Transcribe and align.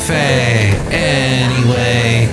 cafe 0.00 0.72
anyway. 0.90 2.26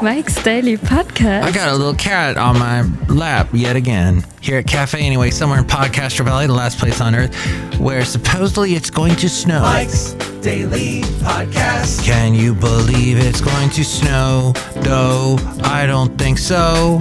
Mike's 0.00 0.40
Daily 0.44 0.76
Podcast. 0.76 1.42
I 1.42 1.50
got 1.50 1.68
a 1.68 1.74
little 1.74 1.94
cat 1.94 2.36
on 2.36 2.56
my 2.58 2.82
lap 3.08 3.48
yet 3.52 3.74
again. 3.74 4.24
Here 4.40 4.58
at 4.58 4.66
Cafe 4.68 5.00
Anyway, 5.04 5.30
somewhere 5.30 5.58
in 5.58 5.64
Podcastro 5.64 6.24
Valley, 6.24 6.46
the 6.46 6.52
last 6.52 6.78
place 6.78 7.00
on 7.00 7.16
earth, 7.16 7.34
where 7.80 8.04
supposedly 8.04 8.74
it's 8.74 8.90
going 8.90 9.16
to 9.16 9.28
snow. 9.28 9.62
Mike's 9.62 10.12
Daily 10.40 11.00
Podcast. 11.22 12.04
Can 12.04 12.32
you 12.34 12.54
believe 12.54 13.18
it's 13.18 13.40
going 13.40 13.70
to 13.70 13.84
snow? 13.84 14.52
Though 14.76 15.36
I 15.64 15.86
don't 15.86 16.16
think 16.16 16.38
so. 16.38 17.00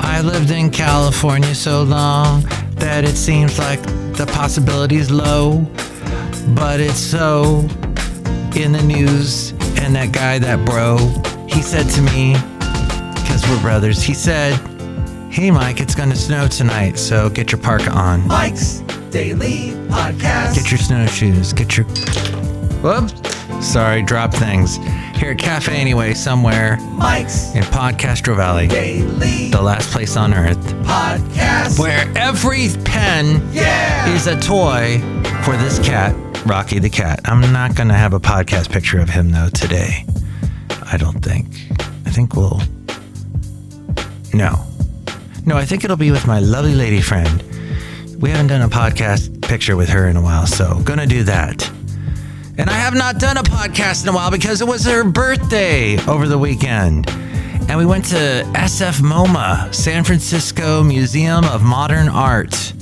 I 0.00 0.22
lived 0.22 0.50
in 0.50 0.70
California 0.70 1.54
so 1.54 1.82
long 1.82 2.42
that 2.76 3.04
it 3.04 3.16
seems 3.16 3.58
like 3.58 3.80
the 4.16 4.26
possibility's 4.26 5.10
low. 5.10 5.60
But 6.54 6.80
it's 6.80 6.98
so 6.98 7.68
in 8.56 8.72
the 8.72 8.82
news. 8.82 9.50
And 9.78 9.94
that 9.94 10.12
guy, 10.12 10.38
that 10.38 10.64
bro, 10.64 10.96
he 11.48 11.62
said 11.62 11.88
to 11.90 12.02
me, 12.02 12.34
because 13.14 13.46
we're 13.48 13.60
brothers, 13.60 14.02
he 14.02 14.14
said, 14.14 14.54
Hey 15.30 15.50
Mike, 15.50 15.80
it's 15.80 15.94
going 15.94 16.08
to 16.10 16.16
snow 16.16 16.48
tonight, 16.48 16.98
so 16.98 17.28
get 17.28 17.52
your 17.52 17.60
parka 17.60 17.90
on. 17.90 18.26
Mike's 18.26 18.78
Daily 19.10 19.72
Podcast. 19.88 20.54
Get 20.54 20.70
your 20.70 20.78
snowshoes. 20.78 21.52
Get 21.52 21.76
your. 21.76 21.86
Whoops. 22.80 23.35
Sorry, 23.66 24.00
drop 24.02 24.32
things. 24.32 24.76
Here 25.16 25.32
at 25.32 25.38
Cafe 25.38 25.74
Anyway, 25.74 26.14
somewhere 26.14 26.78
Mike's 26.92 27.54
in 27.54 27.62
Podcastro 27.64 28.34
Valley, 28.36 28.68
Daily 28.68 29.50
the 29.50 29.60
last 29.60 29.90
place 29.90 30.16
on 30.16 30.32
earth, 30.32 30.58
Podcast. 30.84 31.78
where 31.78 32.06
every 32.16 32.68
pen 32.84 33.46
Yeah. 33.52 34.08
is 34.14 34.26
a 34.28 34.38
toy 34.40 34.98
for 35.42 35.56
this 35.58 35.78
cat, 35.80 36.14
Rocky 36.46 36.78
the 36.78 36.88
cat. 36.88 37.20
I'm 37.24 37.40
not 37.52 37.74
going 37.74 37.88
to 37.88 37.94
have 37.94 38.14
a 38.14 38.20
podcast 38.20 38.70
picture 38.70 38.98
of 39.00 39.10
him, 39.10 39.30
though, 39.30 39.48
today. 39.50 40.06
I 40.90 40.96
don't 40.96 41.20
think. 41.22 41.46
I 42.06 42.10
think 42.10 42.34
we'll. 42.34 42.60
No. 44.32 44.64
No, 45.44 45.56
I 45.56 45.64
think 45.66 45.84
it'll 45.84 45.96
be 45.96 46.10
with 46.12 46.26
my 46.26 46.38
lovely 46.38 46.74
lady 46.74 47.00
friend. 47.02 47.42
We 48.20 48.30
haven't 48.30 48.46
done 48.46 48.62
a 48.62 48.68
podcast 48.68 49.42
picture 49.42 49.76
with 49.76 49.88
her 49.90 50.08
in 50.08 50.16
a 50.16 50.22
while, 50.22 50.46
so 50.46 50.80
gonna 50.84 51.06
do 51.06 51.24
that. 51.24 51.70
And 52.58 52.70
I 52.70 52.74
have 52.74 52.94
not 52.94 53.18
done 53.18 53.36
a 53.36 53.42
podcast 53.42 54.02
in 54.02 54.08
a 54.08 54.12
while 54.12 54.30
because 54.30 54.62
it 54.62 54.66
was 54.66 54.86
her 54.86 55.04
birthday 55.04 55.98
over 56.06 56.26
the 56.26 56.38
weekend. 56.38 57.06
And 57.68 57.76
we 57.76 57.84
went 57.84 58.06
to 58.06 58.44
SF 58.54 59.00
MoMA, 59.00 59.74
San 59.74 60.04
Francisco 60.04 60.82
Museum 60.82 61.44
of 61.44 61.62
Modern 61.62 62.08
Art. 62.08 62.72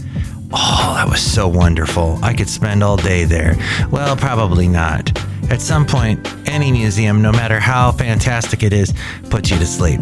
Oh, 0.53 0.93
that 0.97 1.09
was 1.09 1.21
so 1.21 1.49
wonderful. 1.49 2.21
I 2.23 2.35
could 2.35 2.49
spend 2.49 2.85
all 2.85 2.97
day 2.97 3.25
there. 3.25 3.57
Well, 3.91 4.17
probably 4.17 4.69
not. 4.69 5.11
At 5.51 5.61
some 5.61 5.85
point, 5.85 6.25
any 6.49 6.71
museum, 6.71 7.21
no 7.21 7.33
matter 7.33 7.59
how 7.59 7.91
fantastic 7.91 8.63
it 8.63 8.73
is, 8.73 8.95
puts 9.29 9.51
you 9.51 9.59
to 9.59 9.67
sleep. 9.67 10.01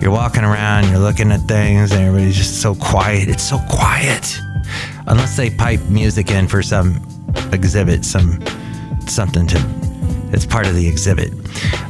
You're 0.00 0.12
walking 0.12 0.44
around, 0.44 0.88
you're 0.90 1.00
looking 1.00 1.32
at 1.32 1.40
things, 1.48 1.90
and 1.90 2.02
everybody's 2.02 2.36
just 2.36 2.62
so 2.62 2.76
quiet. 2.76 3.28
It's 3.28 3.42
so 3.42 3.58
quiet. 3.68 4.38
Unless 5.08 5.36
they 5.36 5.50
pipe 5.50 5.80
music 5.88 6.30
in 6.30 6.46
for 6.46 6.62
some 6.62 7.04
exhibit, 7.52 8.04
some 8.04 8.38
something 9.08 9.46
to 9.48 9.58
it's 10.32 10.44
part 10.44 10.66
of 10.66 10.74
the 10.74 10.86
exhibit. 10.86 11.32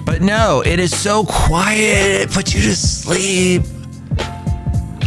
But 0.04 0.22
no, 0.22 0.62
it 0.64 0.78
is 0.78 0.96
so 0.96 1.24
quiet, 1.24 2.22
it 2.22 2.30
puts 2.30 2.54
you 2.54 2.60
to 2.62 2.76
sleep. 2.76 3.62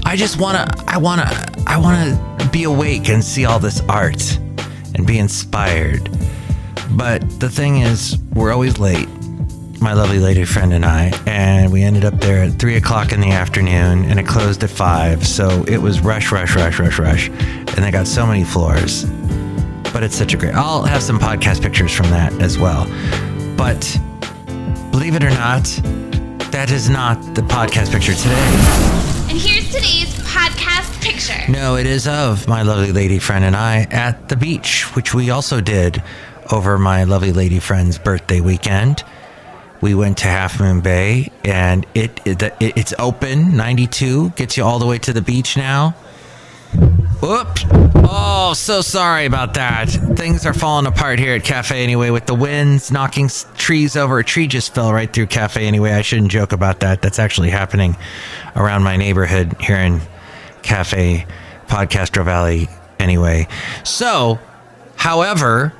I 0.05 0.15
just 0.15 0.39
wanna 0.39 0.67
I 0.87 0.97
wanna 0.97 1.29
I 1.67 1.77
wanna 1.77 2.49
be 2.51 2.63
awake 2.63 3.09
and 3.09 3.23
see 3.23 3.45
all 3.45 3.59
this 3.59 3.81
art 3.87 4.37
and 4.95 5.05
be 5.05 5.19
inspired. 5.19 6.09
But 6.91 7.39
the 7.39 7.49
thing 7.49 7.81
is, 7.81 8.17
we're 8.33 8.51
always 8.51 8.79
late 8.79 9.07
my 9.81 9.93
lovely 9.93 10.19
lady 10.19 10.43
friend 10.43 10.73
and 10.73 10.83
I, 10.83 11.13
and 11.25 11.71
we 11.71 11.83
ended 11.83 12.03
up 12.03 12.19
there 12.19 12.43
at 12.43 12.59
three 12.59 12.75
o'clock 12.75 13.13
in 13.13 13.21
the 13.21 13.31
afternoon, 13.31 14.05
and 14.05 14.19
it 14.19 14.27
closed 14.27 14.63
at 14.63 14.69
five. 14.69 15.25
So 15.25 15.63
it 15.67 15.77
was 15.77 16.01
rush, 16.01 16.31
rush, 16.31 16.55
rush, 16.55 16.79
rush, 16.79 16.99
rush, 16.99 17.29
and 17.29 17.77
they 17.77 17.91
got 17.91 18.07
so 18.07 18.25
many 18.25 18.43
floors. 18.43 19.05
But 19.91 20.03
it's 20.03 20.15
such 20.15 20.33
a 20.33 20.37
great. 20.37 20.55
I'll 20.55 20.83
have 20.83 21.01
some 21.01 21.19
podcast 21.19 21.61
pictures 21.61 21.91
from 21.91 22.09
that 22.11 22.31
as 22.41 22.57
well. 22.57 22.85
But 23.57 23.81
believe 24.91 25.15
it 25.15 25.23
or 25.23 25.31
not, 25.31 25.63
that 26.51 26.71
is 26.71 26.89
not 26.89 27.19
the 27.35 27.41
podcast 27.41 27.91
picture 27.91 28.13
today. 28.13 29.29
And 29.29 29.37
here's 29.37 29.67
today's 29.67 30.13
podcast 30.23 31.01
picture. 31.01 31.51
No, 31.51 31.75
it 31.75 31.85
is 31.85 32.07
of 32.07 32.47
my 32.47 32.61
lovely 32.61 32.91
lady 32.91 33.19
friend 33.19 33.43
and 33.45 33.55
I 33.55 33.87
at 33.91 34.29
the 34.29 34.35
beach, 34.35 34.95
which 34.95 35.13
we 35.13 35.29
also 35.29 35.61
did 35.61 36.01
over 36.51 36.77
my 36.79 37.03
lovely 37.03 37.31
lady 37.31 37.59
friend's 37.59 37.97
birthday 37.97 38.41
weekend. 38.41 39.03
We 39.81 39.95
went 39.95 40.17
to 40.19 40.27
Half 40.27 40.59
Moon 40.59 40.81
Bay, 40.81 41.31
and 41.43 41.85
it, 41.93 42.19
it, 42.25 42.41
it 42.43 42.53
it's 42.59 42.93
open. 42.99 43.55
Ninety 43.55 43.87
two 43.87 44.29
gets 44.31 44.57
you 44.57 44.63
all 44.63 44.77
the 44.79 44.85
way 44.85 44.97
to 44.99 45.13
the 45.13 45.21
beach 45.21 45.55
now. 45.55 45.95
Whoops! 47.21 47.65
Oh, 48.11 48.53
so 48.55 48.81
sorry 48.81 49.25
about 49.25 49.53
that. 49.55 49.89
Things 50.15 50.45
are 50.45 50.53
falling 50.53 50.85
apart 50.85 51.19
here 51.19 51.35
at 51.35 51.43
Cafe 51.43 51.83
Anyway 51.83 52.09
with 52.09 52.25
the 52.25 52.33
winds 52.35 52.91
knocking 52.91 53.29
trees 53.55 53.95
over. 53.95 54.19
A 54.19 54.23
tree 54.23 54.47
just 54.47 54.73
fell 54.73 54.93
right 54.93 55.11
through 55.11 55.27
Cafe 55.27 55.65
Anyway. 55.65 55.91
I 55.91 56.01
shouldn't 56.01 56.31
joke 56.31 56.51
about 56.51 56.79
that. 56.79 57.01
That's 57.01 57.19
actually 57.19 57.49
happening 57.49 57.97
around 58.55 58.83
my 58.83 58.97
neighborhood 58.97 59.55
here 59.59 59.77
in 59.77 60.01
Cafe 60.61 61.25
Podcastro 61.67 62.25
Valley. 62.25 62.69
Anyway, 62.99 63.47
so, 63.83 64.39
however, 64.95 65.73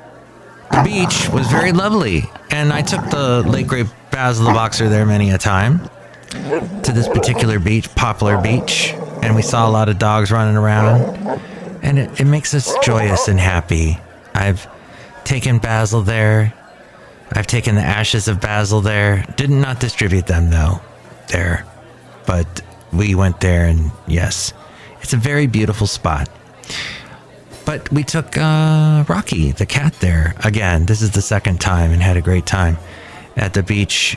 the 0.70 0.82
beach 0.82 1.28
was 1.28 1.46
very 1.48 1.72
lovely, 1.72 2.30
and 2.50 2.72
I 2.72 2.80
took 2.82 3.10
the 3.10 3.42
late 3.42 3.66
great 3.66 3.86
Basil 4.10 4.46
the 4.46 4.52
Boxer 4.52 4.88
there 4.88 5.04
many 5.04 5.30
a 5.30 5.38
time 5.38 5.88
to 6.30 6.92
this 6.92 7.08
particular 7.08 7.58
beach, 7.58 7.94
Poplar 7.94 8.40
Beach, 8.40 8.94
and 9.22 9.34
we 9.34 9.42
saw 9.42 9.68
a 9.68 9.70
lot 9.70 9.88
of 9.88 9.98
dogs 9.98 10.30
running 10.30 10.56
around, 10.56 11.16
and 11.82 11.98
it, 11.98 12.20
it 12.20 12.24
makes 12.26 12.54
us 12.54 12.74
joyous 12.82 13.28
and 13.28 13.38
happy. 13.38 13.98
I've 14.34 14.66
taken 15.24 15.58
Basil 15.58 16.02
there. 16.02 16.54
I've 17.32 17.46
taken 17.46 17.76
the 17.76 17.82
ashes 17.82 18.28
of 18.28 18.40
Basil 18.40 18.80
there. 18.80 19.24
Did 19.36 19.50
not 19.50 19.60
not 19.60 19.80
distribute 19.80 20.26
them 20.26 20.50
though, 20.50 20.80
there, 21.28 21.64
but 22.26 22.60
we 22.92 23.14
went 23.14 23.40
there, 23.40 23.66
and 23.66 23.92
yes, 24.08 24.52
it's 25.00 25.12
a 25.12 25.16
very 25.16 25.46
beautiful 25.46 25.86
spot. 25.86 26.28
But 27.64 27.92
we 27.92 28.02
took 28.02 28.36
uh, 28.36 29.04
Rocky, 29.08 29.52
the 29.52 29.66
cat, 29.66 29.94
there 30.00 30.34
again. 30.42 30.86
This 30.86 31.02
is 31.02 31.12
the 31.12 31.22
second 31.22 31.60
time 31.60 31.92
and 31.92 32.02
had 32.02 32.16
a 32.16 32.20
great 32.20 32.46
time 32.46 32.78
at 33.36 33.54
the 33.54 33.62
beach. 33.62 34.16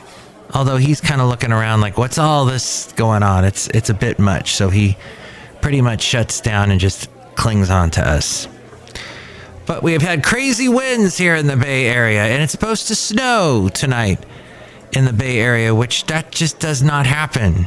Although 0.52 0.76
he's 0.76 1.00
kind 1.00 1.20
of 1.20 1.28
looking 1.28 1.52
around 1.52 1.80
like, 1.80 1.96
what's 1.98 2.18
all 2.18 2.44
this 2.44 2.92
going 2.92 3.22
on? 3.22 3.44
It's 3.44 3.68
it's 3.68 3.90
a 3.90 3.94
bit 3.94 4.18
much. 4.18 4.54
So 4.54 4.70
he 4.70 4.96
pretty 5.60 5.80
much 5.80 6.02
shuts 6.02 6.40
down 6.40 6.70
and 6.70 6.78
just 6.80 7.08
clings 7.34 7.70
on 7.70 7.90
to 7.92 8.06
us. 8.06 8.46
But 9.66 9.82
we 9.82 9.92
have 9.92 10.02
had 10.02 10.22
crazy 10.22 10.68
winds 10.68 11.16
here 11.16 11.34
in 11.34 11.46
the 11.46 11.56
Bay 11.56 11.86
Area, 11.86 12.22
and 12.24 12.42
it's 12.42 12.52
supposed 12.52 12.88
to 12.88 12.94
snow 12.94 13.70
tonight 13.72 14.24
in 14.92 15.06
the 15.06 15.12
Bay 15.12 15.38
Area, 15.38 15.74
which 15.74 16.04
that 16.06 16.30
just 16.30 16.58
does 16.58 16.82
not 16.82 17.06
happen. 17.06 17.66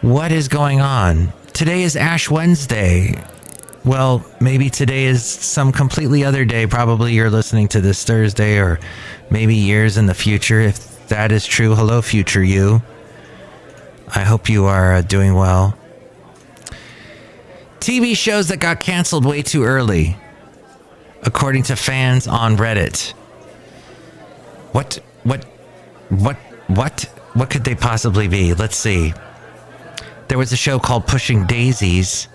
What 0.00 0.32
is 0.32 0.48
going 0.48 0.80
on? 0.80 1.32
Today 1.52 1.82
is 1.82 1.96
Ash 1.96 2.30
Wednesday. 2.30 3.22
Well, 3.84 4.24
maybe 4.40 4.70
today 4.70 5.04
is 5.04 5.24
some 5.24 5.70
completely 5.72 6.24
other 6.24 6.44
day. 6.44 6.66
Probably 6.66 7.12
you're 7.12 7.30
listening 7.30 7.68
to 7.68 7.80
this 7.80 8.04
Thursday 8.04 8.58
or 8.58 8.80
maybe 9.30 9.54
years 9.54 9.96
in 9.96 10.06
the 10.06 10.14
future. 10.14 10.60
If 10.60 10.97
that 11.08 11.32
is 11.32 11.46
true, 11.46 11.74
hello, 11.74 12.02
future 12.02 12.42
you. 12.42 12.82
I 14.14 14.20
hope 14.20 14.48
you 14.48 14.64
are 14.66 14.94
uh, 14.94 15.02
doing 15.02 15.34
well. 15.34 15.76
TV 17.80 18.16
shows 18.16 18.48
that 18.48 18.58
got 18.58 18.80
canceled 18.80 19.24
way 19.24 19.42
too 19.42 19.64
early, 19.64 20.16
according 21.22 21.64
to 21.64 21.76
fans 21.76 22.26
on 22.26 22.56
Reddit. 22.56 23.12
What, 24.72 24.98
what, 25.22 25.44
what, 26.08 26.36
what, 26.68 27.02
what 27.34 27.50
could 27.50 27.64
they 27.64 27.74
possibly 27.74 28.28
be? 28.28 28.54
Let's 28.54 28.76
see. 28.76 29.14
There 30.28 30.38
was 30.38 30.52
a 30.52 30.56
show 30.56 30.78
called 30.78 31.06
Pushing 31.06 31.46
Daisies 31.46 32.28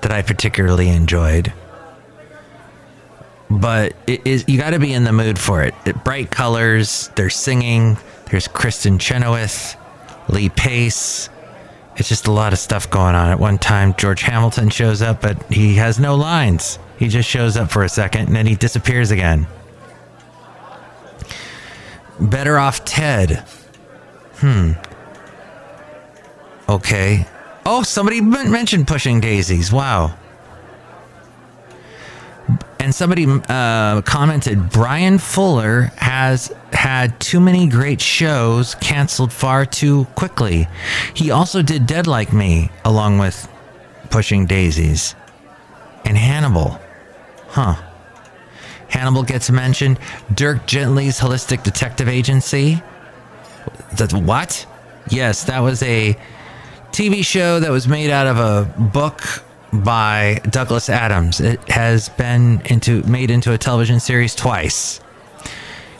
that 0.00 0.12
I 0.12 0.22
particularly 0.22 0.88
enjoyed. 0.88 1.52
But 3.60 3.94
it 4.06 4.26
is 4.26 4.44
you 4.48 4.58
got 4.58 4.70
to 4.70 4.78
be 4.78 4.92
in 4.92 5.04
the 5.04 5.12
mood 5.12 5.38
for 5.38 5.62
it. 5.62 5.74
it. 5.86 6.02
Bright 6.04 6.30
colors, 6.30 7.10
they're 7.14 7.30
singing, 7.30 7.96
there's 8.30 8.48
Kristin 8.48 8.98
Chenoweth, 9.00 9.76
Lee 10.28 10.48
Pace. 10.48 11.28
It's 11.96 12.08
just 12.08 12.26
a 12.26 12.32
lot 12.32 12.52
of 12.52 12.58
stuff 12.58 12.90
going 12.90 13.14
on. 13.14 13.30
At 13.30 13.38
one 13.38 13.58
time, 13.58 13.94
George 13.94 14.22
Hamilton 14.22 14.68
shows 14.68 15.00
up, 15.00 15.22
but 15.22 15.40
he 15.52 15.76
has 15.76 16.00
no 16.00 16.16
lines. 16.16 16.78
He 16.98 17.08
just 17.08 17.28
shows 17.28 17.56
up 17.56 17.70
for 17.70 17.84
a 17.84 17.88
second 17.88 18.26
and 18.26 18.36
then 18.36 18.46
he 18.46 18.56
disappears 18.56 19.10
again. 19.10 19.46
Better 22.20 22.58
off 22.58 22.84
Ted. 22.84 23.44
Hmm. 24.36 24.72
Okay. 26.68 27.26
Oh, 27.66 27.82
somebody 27.82 28.20
mentioned 28.20 28.86
pushing 28.86 29.20
daisies. 29.20 29.72
Wow. 29.72 30.16
And 32.84 32.94
somebody 32.94 33.26
uh, 33.48 34.02
commented 34.02 34.68
Bryan 34.68 35.16
Fuller 35.16 35.90
has 35.96 36.52
had 36.70 37.18
too 37.18 37.40
many 37.40 37.66
great 37.66 37.98
shows 37.98 38.74
canceled 38.74 39.32
far 39.32 39.64
too 39.64 40.04
quickly. 40.16 40.68
He 41.14 41.30
also 41.30 41.62
did 41.62 41.86
Dead 41.86 42.06
Like 42.06 42.34
Me, 42.34 42.70
along 42.84 43.16
with 43.16 43.48
Pushing 44.10 44.44
Daisies 44.44 45.14
and 46.04 46.18
Hannibal. 46.18 46.78
Huh. 47.48 47.76
Hannibal 48.88 49.22
gets 49.22 49.50
mentioned. 49.50 49.98
Dirk 50.34 50.66
Gently's 50.66 51.18
Holistic 51.18 51.62
Detective 51.62 52.06
Agency. 52.06 52.82
That's 53.94 54.12
what? 54.12 54.66
Yes, 55.08 55.44
that 55.44 55.60
was 55.60 55.82
a 55.82 56.18
TV 56.92 57.24
show 57.24 57.60
that 57.60 57.70
was 57.70 57.88
made 57.88 58.10
out 58.10 58.26
of 58.26 58.36
a 58.36 58.70
book 58.78 59.22
by 59.82 60.40
Douglas 60.50 60.88
Adams. 60.88 61.40
It 61.40 61.60
has 61.68 62.08
been 62.10 62.62
into 62.66 63.02
made 63.04 63.30
into 63.30 63.52
a 63.52 63.58
television 63.58 64.00
series 64.00 64.34
twice. 64.34 65.00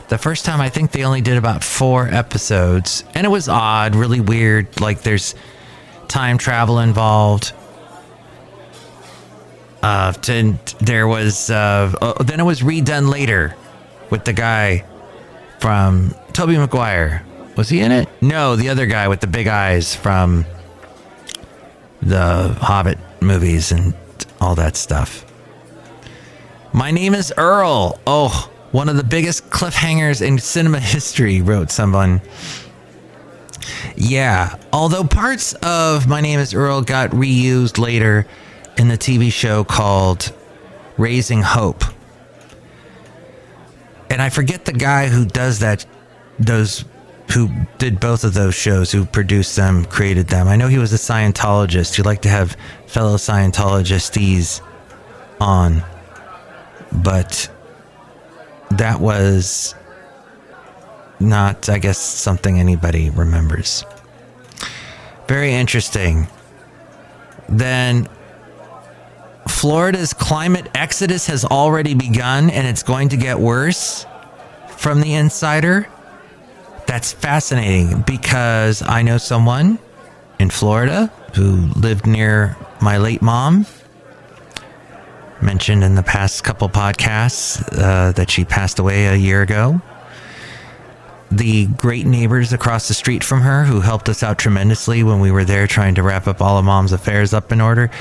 The 0.07 0.17
first 0.17 0.45
time 0.45 0.61
I 0.61 0.69
think 0.69 0.91
they 0.91 1.03
only 1.03 1.21
did 1.21 1.37
about 1.37 1.63
4 1.63 2.09
episodes 2.09 3.03
and 3.15 3.25
it 3.25 3.29
was 3.29 3.49
odd, 3.49 3.95
really 3.95 4.19
weird, 4.19 4.79
like 4.79 5.01
there's 5.01 5.35
time 6.07 6.37
travel 6.37 6.79
involved. 6.79 7.53
Uh, 9.81 10.13
to, 10.13 10.57
there 10.79 11.07
was 11.07 11.49
uh, 11.49 11.93
uh, 12.01 12.23
then 12.23 12.39
it 12.39 12.43
was 12.43 12.61
redone 12.61 13.09
later 13.11 13.55
with 14.09 14.25
the 14.25 14.33
guy 14.33 14.83
from 15.59 16.13
Tobey 16.33 16.57
Maguire. 16.57 17.23
Was 17.55 17.69
he 17.69 17.79
in 17.79 17.91
it? 17.91 18.09
No, 18.21 18.55
the 18.55 18.69
other 18.69 18.85
guy 18.85 19.07
with 19.07 19.21
the 19.21 19.27
big 19.27 19.47
eyes 19.47 19.95
from 19.95 20.45
the 22.01 22.55
Hobbit 22.59 22.99
movies 23.21 23.71
and 23.71 23.93
all 24.41 24.55
that 24.55 24.75
stuff. 24.75 25.25
My 26.73 26.91
name 26.91 27.13
is 27.13 27.33
Earl. 27.37 27.99
Oh, 28.05 28.51
one 28.71 28.89
of 28.89 28.97
the 28.97 29.03
biggest 29.03 29.49
cliffhangers 29.49 30.21
in 30.21 30.37
cinema 30.37 30.79
history, 30.79 31.41
wrote 31.41 31.71
someone. 31.71 32.21
Yeah, 33.95 34.57
although 34.73 35.05
parts 35.05 35.53
of 35.63 36.07
My 36.07 36.21
Name 36.21 36.39
is 36.39 36.53
Earl 36.53 36.81
got 36.81 37.11
reused 37.11 37.77
later 37.77 38.27
in 38.77 38.89
the 38.89 38.97
TV 38.97 39.31
show 39.31 39.63
called 39.63 40.33
Raising 40.97 41.41
Hope. 41.41 41.83
And 44.09 44.21
I 44.21 44.29
forget 44.29 44.65
the 44.65 44.73
guy 44.73 45.07
who 45.07 45.25
does 45.25 45.59
that, 45.59 45.85
those 46.37 46.83
who 47.31 47.49
did 47.77 47.99
both 47.99 48.23
of 48.23 48.33
those 48.33 48.55
shows, 48.55 48.91
who 48.91 49.05
produced 49.05 49.55
them, 49.55 49.85
created 49.85 50.27
them. 50.27 50.47
I 50.47 50.55
know 50.55 50.67
he 50.67 50.77
was 50.77 50.93
a 50.93 50.97
Scientologist. 50.97 51.95
He'd 51.95 52.05
like 52.05 52.21
to 52.21 52.29
have 52.29 52.55
fellow 52.87 53.15
Scientologists 53.15 54.61
on, 55.41 55.83
but 56.91 57.49
that 58.71 58.99
was 58.99 59.75
not, 61.19 61.69
I 61.69 61.79
guess, 61.79 61.97
something 61.97 62.59
anybody 62.59 63.09
remembers. 63.09 63.83
Very 65.27 65.53
interesting. 65.53 66.27
Then 67.49 68.07
Florida's 69.47 70.13
climate 70.13 70.69
exodus 70.75 71.27
has 71.27 71.45
already 71.45 71.93
begun 71.93 72.49
and 72.49 72.67
it's 72.67 72.83
going 72.83 73.09
to 73.09 73.17
get 73.17 73.39
worse 73.39 74.05
from 74.77 75.01
the 75.01 75.13
insider. 75.13 75.87
That's 76.95 77.11
fascinating 77.11 78.03
because 78.03 78.81
I 78.81 79.01
know 79.01 79.17
someone 79.17 79.79
in 80.39 80.49
Florida 80.49 81.11
who 81.33 81.67
lived 81.75 82.07
near 82.07 82.55
my 82.79 82.99
late 82.99 83.21
mom. 83.21 83.65
Mentioned 85.41 85.83
in 85.83 85.95
the 85.95 86.03
past 86.03 86.45
couple 86.45 86.69
podcasts 86.69 87.61
uh, 87.77 88.13
that 88.13 88.31
she 88.31 88.45
passed 88.45 88.79
away 88.79 89.07
a 89.07 89.15
year 89.15 89.41
ago. 89.41 89.81
The 91.29 91.67
great 91.67 92.05
neighbors 92.05 92.53
across 92.53 92.87
the 92.87 92.93
street 92.93 93.25
from 93.25 93.41
her 93.41 93.65
who 93.65 93.81
helped 93.81 94.07
us 94.07 94.23
out 94.23 94.37
tremendously 94.37 95.03
when 95.03 95.19
we 95.19 95.31
were 95.31 95.43
there 95.43 95.67
trying 95.67 95.95
to 95.95 96.01
wrap 96.01 96.29
up 96.29 96.41
all 96.41 96.57
of 96.57 96.63
mom's 96.63 96.93
affairs 96.93 97.33
up 97.33 97.51
in 97.51 97.59
order. 97.59 97.91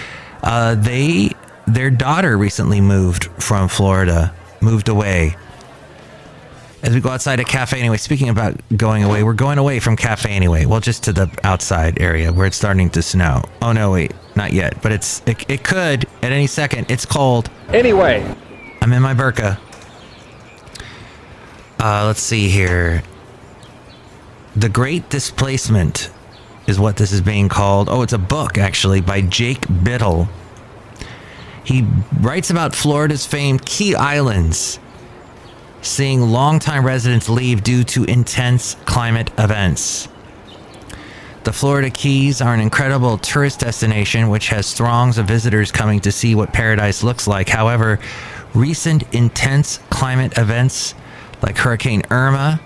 Uh, 0.40 0.76
they, 0.76 1.32
their 1.66 1.90
daughter 1.90 2.38
recently 2.38 2.80
moved 2.80 3.24
from 3.42 3.66
Florida, 3.66 4.32
moved 4.60 4.88
away 4.88 5.34
as 6.84 6.94
we 6.94 7.00
go 7.00 7.08
outside 7.08 7.40
a 7.40 7.44
cafe 7.44 7.80
anyway. 7.80 7.96
Speaking 7.96 8.28
about 8.28 8.60
going 8.76 9.02
away, 9.02 9.22
we're 9.22 9.32
going 9.32 9.56
away 9.56 9.80
from 9.80 9.96
cafe 9.96 10.30
anyway. 10.30 10.66
Well, 10.66 10.80
just 10.80 11.02
to 11.04 11.12
the 11.12 11.30
outside 11.42 12.00
area 12.00 12.30
where 12.30 12.46
it's 12.46 12.56
starting 12.56 12.90
to 12.90 13.02
snow. 13.02 13.42
Oh 13.62 13.72
no, 13.72 13.92
wait, 13.92 14.12
not 14.36 14.52
yet, 14.52 14.80
but 14.82 14.92
it's 14.92 15.22
it, 15.26 15.50
it 15.50 15.64
could 15.64 16.04
at 16.22 16.30
any 16.30 16.46
second. 16.46 16.90
It's 16.90 17.06
cold. 17.06 17.50
Anyway, 17.70 18.22
I'm 18.82 18.92
in 18.92 19.02
my 19.02 19.14
burqa. 19.14 19.58
Uh, 21.80 22.06
let's 22.06 22.20
see 22.20 22.48
here. 22.48 23.02
The 24.54 24.68
Great 24.68 25.08
Displacement 25.08 26.10
is 26.66 26.78
what 26.78 26.98
this 26.98 27.12
is 27.12 27.22
being 27.22 27.48
called. 27.48 27.88
Oh, 27.88 28.02
it's 28.02 28.12
a 28.12 28.18
book 28.18 28.58
actually 28.58 29.00
by 29.00 29.22
Jake 29.22 29.62
Bittle. 29.62 30.28
He 31.64 31.86
writes 32.20 32.50
about 32.50 32.74
Florida's 32.74 33.24
famed 33.24 33.64
Key 33.64 33.94
Islands 33.94 34.78
seeing 35.84 36.20
longtime 36.20 36.84
residents 36.84 37.28
leave 37.28 37.62
due 37.62 37.84
to 37.84 38.04
intense 38.04 38.76
climate 38.84 39.30
events. 39.38 40.08
The 41.44 41.52
Florida 41.52 41.90
Keys 41.90 42.40
are 42.40 42.54
an 42.54 42.60
incredible 42.60 43.18
tourist 43.18 43.60
destination 43.60 44.30
which 44.30 44.48
has 44.48 44.72
throngs 44.72 45.18
of 45.18 45.26
visitors 45.26 45.70
coming 45.70 46.00
to 46.00 46.10
see 46.10 46.34
what 46.34 46.54
paradise 46.54 47.02
looks 47.02 47.26
like. 47.26 47.50
However, 47.50 48.00
recent 48.54 49.02
intense 49.14 49.78
climate 49.90 50.38
events 50.38 50.94
like 51.42 51.58
Hurricane 51.58 52.02
Irma 52.10 52.60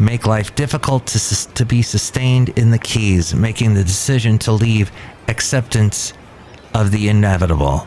make 0.00 0.26
life 0.26 0.54
difficult 0.56 1.06
to, 1.06 1.54
to 1.54 1.64
be 1.64 1.82
sustained 1.82 2.48
in 2.50 2.72
the 2.72 2.78
Keys, 2.78 3.32
making 3.32 3.74
the 3.74 3.84
decision 3.84 4.38
to 4.38 4.50
leave 4.50 4.90
acceptance 5.28 6.12
of 6.74 6.90
the 6.90 7.08
inevitable. 7.08 7.86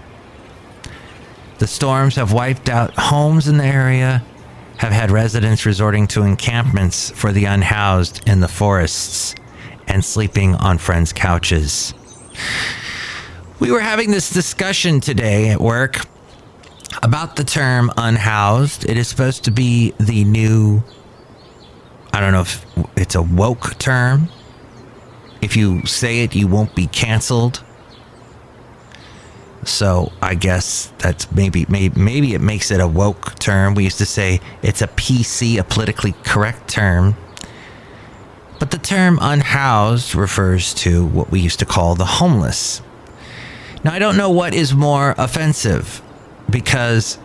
The 1.58 1.68
storms 1.68 2.16
have 2.16 2.32
wiped 2.32 2.70
out 2.70 2.94
homes 2.98 3.48
in 3.48 3.58
the 3.58 3.66
area 3.66 4.24
have 4.84 4.92
had 4.92 5.12
residents 5.12 5.66
resorting 5.66 6.08
to 6.08 6.24
encampments 6.24 7.10
for 7.12 7.32
the 7.32 7.46
unhoused 7.46 8.22
in 8.28 8.42
the 8.42 8.50
forests 8.50 9.34
and 9.88 10.04
sleeping 10.04 10.56
on 10.56 10.78
friends' 10.78 11.14
couches. 11.14 11.94
We 13.62 13.72
were 13.72 13.80
having 13.80 14.12
this 14.12 14.30
discussion 14.30 15.00
today 15.00 15.52
at 15.52 15.62
work 15.62 16.02
about 17.02 17.38
the 17.38 17.46
term 17.46 17.94
unhoused. 17.96 18.84
It 18.90 18.98
is 18.98 19.08
supposed 19.08 19.46
to 19.46 19.52
be 19.52 19.94
the 20.02 20.26
new, 20.26 20.84
I 22.12 22.20
don't 22.20 22.34
know 22.34 22.42
if 22.42 22.66
it's 22.98 23.16
a 23.16 23.22
woke 23.22 23.80
term. 23.80 24.28
If 25.42 25.56
you 25.56 25.86
say 25.86 26.26
it, 26.26 26.36
you 26.36 26.50
won't 26.50 26.76
be 26.76 26.88
canceled. 26.88 27.64
So 29.68 30.12
I 30.22 30.36
guess 30.36 30.92
that's 30.98 31.32
maybe, 31.32 31.66
maybe 31.70 32.00
maybe 32.00 32.34
it 32.34 32.42
makes 32.42 32.72
it 32.72 32.80
a 32.80 32.88
woke 32.88 33.38
term. 33.40 33.76
We 33.76 33.84
used 33.84 33.98
to 34.00 34.06
say 34.06 34.40
it's 34.62 34.82
a 34.82 34.88
PC, 34.88 35.58
a 35.58 35.64
politically 35.64 36.14
correct 36.24 36.70
term. 36.70 37.16
But 38.60 38.72
the 38.72 38.78
term 38.78 39.20
unhoused 39.22 40.16
refers 40.16 40.74
to 40.76 41.06
what 41.06 41.32
we 41.32 41.40
used 41.40 41.60
to 41.60 41.66
call 41.66 41.96
the 41.96 42.06
homeless. 42.06 42.82
Now 43.84 43.94
I 43.94 44.00
don't 44.00 44.16
know 44.16 44.30
what 44.30 44.54
is 44.54 44.74
more 44.74 45.14
offensive 45.18 46.02
because 46.50 47.18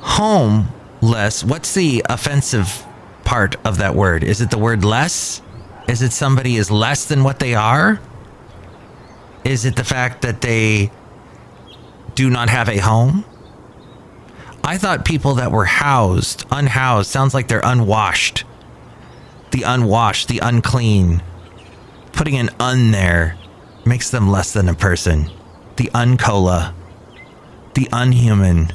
homeless, 0.00 1.42
what's 1.42 1.74
the 1.74 2.04
offensive 2.08 2.84
part 3.24 3.56
of 3.64 3.78
that 3.78 3.94
word? 3.94 4.22
Is 4.22 4.40
it 4.40 4.50
the 4.50 4.58
word 4.58 4.84
less? 4.84 5.40
Is 5.88 6.02
it 6.02 6.12
somebody 6.12 6.56
is 6.56 6.70
less 6.70 7.06
than 7.06 7.24
what 7.24 7.38
they 7.38 7.54
are? 7.54 8.00
Is 9.44 9.64
it 9.64 9.76
the 9.76 9.84
fact 9.84 10.22
that 10.22 10.40
they 10.40 10.90
do 12.16 12.30
not 12.30 12.48
have 12.48 12.68
a 12.68 12.78
home? 12.78 13.24
I 14.64 14.78
thought 14.78 15.04
people 15.04 15.34
that 15.34 15.52
were 15.52 15.66
housed, 15.66 16.44
unhoused, 16.50 17.08
sounds 17.08 17.34
like 17.34 17.46
they're 17.46 17.60
unwashed. 17.62 18.44
The 19.52 19.62
unwashed, 19.62 20.26
the 20.26 20.40
unclean. 20.40 21.22
Putting 22.12 22.36
an 22.36 22.50
un 22.58 22.90
there 22.90 23.36
makes 23.84 24.10
them 24.10 24.28
less 24.28 24.52
than 24.52 24.68
a 24.68 24.74
person. 24.74 25.30
The 25.76 25.90
uncola, 25.94 26.74
the 27.74 27.88
unhuman. 27.92 28.72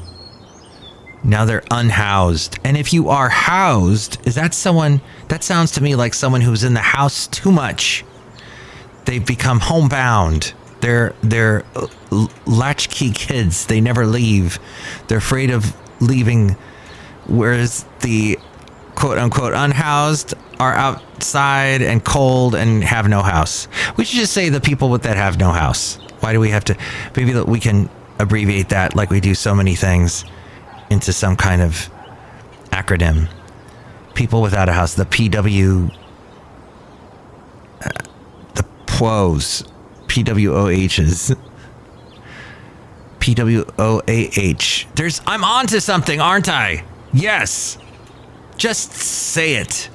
Now 1.23 1.45
they're 1.45 1.63
unhoused. 1.71 2.59
And 2.63 2.77
if 2.77 2.93
you 2.93 3.09
are 3.09 3.29
housed, 3.29 4.25
is 4.25 4.35
that 4.35 4.53
someone 4.53 5.01
that 5.27 5.43
sounds 5.43 5.71
to 5.71 5.83
me 5.83 5.95
like 5.95 6.13
someone 6.13 6.41
who's 6.41 6.63
in 6.63 6.75
the 6.75 6.79
house 6.79 7.27
too 7.27 7.51
much? 7.51 8.05
They've 9.05 9.25
become 9.25 9.59
homebound. 9.59 10.53
They're 10.81 11.13
they're 11.21 11.63
latchkey 12.45 13.11
kids. 13.11 13.65
They 13.67 13.81
never 13.81 14.05
leave. 14.05 14.59
They're 15.07 15.19
afraid 15.19 15.51
of 15.51 15.75
leaving. 16.01 16.55
Whereas 17.27 17.85
the 18.01 18.37
quote 18.95 19.17
unquote 19.17 19.53
unhoused 19.53 20.33
are 20.59 20.73
outside 20.73 21.81
and 21.81 22.03
cold 22.03 22.55
and 22.55 22.83
have 22.83 23.07
no 23.07 23.21
house. 23.21 23.67
We 23.97 24.05
should 24.05 24.19
just 24.19 24.33
say 24.33 24.49
the 24.49 24.61
people 24.61 24.89
with 24.89 25.03
that 25.03 25.17
have 25.17 25.39
no 25.39 25.51
house. 25.51 25.95
Why 26.19 26.33
do 26.33 26.39
we 26.39 26.49
have 26.49 26.65
to? 26.65 26.77
Maybe 27.15 27.39
we 27.41 27.59
can 27.59 27.89
abbreviate 28.19 28.69
that 28.69 28.95
like 28.95 29.09
we 29.09 29.19
do 29.19 29.33
so 29.35 29.55
many 29.55 29.75
things. 29.75 30.25
into 30.91 31.13
some 31.13 31.37
kind 31.37 31.61
of 31.61 31.89
acronym. 32.71 33.29
People 34.13 34.41
without 34.41 34.67
a 34.67 34.73
house, 34.73 34.93
the 34.95 35.05
PW, 35.05 35.89
uh, 37.83 37.89
the 38.55 38.63
PWOs, 38.87 39.67
PWOHs. 40.11 41.37
P 43.21 43.33
W 43.33 43.63
O 43.79 44.01
A 44.07 44.29
H. 44.35 44.85
There's 44.95 45.21
I'm 45.25 45.45
onto 45.45 45.79
something, 45.79 46.19
aren't 46.19 46.49
I? 46.49 46.83
Yes. 47.13 47.77
Just 48.57 48.91
say 48.91 49.55
it. 49.55 49.89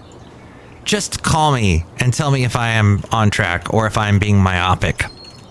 Just 0.85 1.23
call 1.23 1.53
me 1.53 1.85
and 1.99 2.15
tell 2.15 2.31
me 2.31 2.45
if 2.45 2.57
I 2.57 2.71
am 2.71 3.03
on 3.13 3.29
track 3.29 3.75
or 3.75 3.87
if 3.87 3.99
I'm 3.99 4.19
being 4.19 4.39
myopic. 4.39 5.05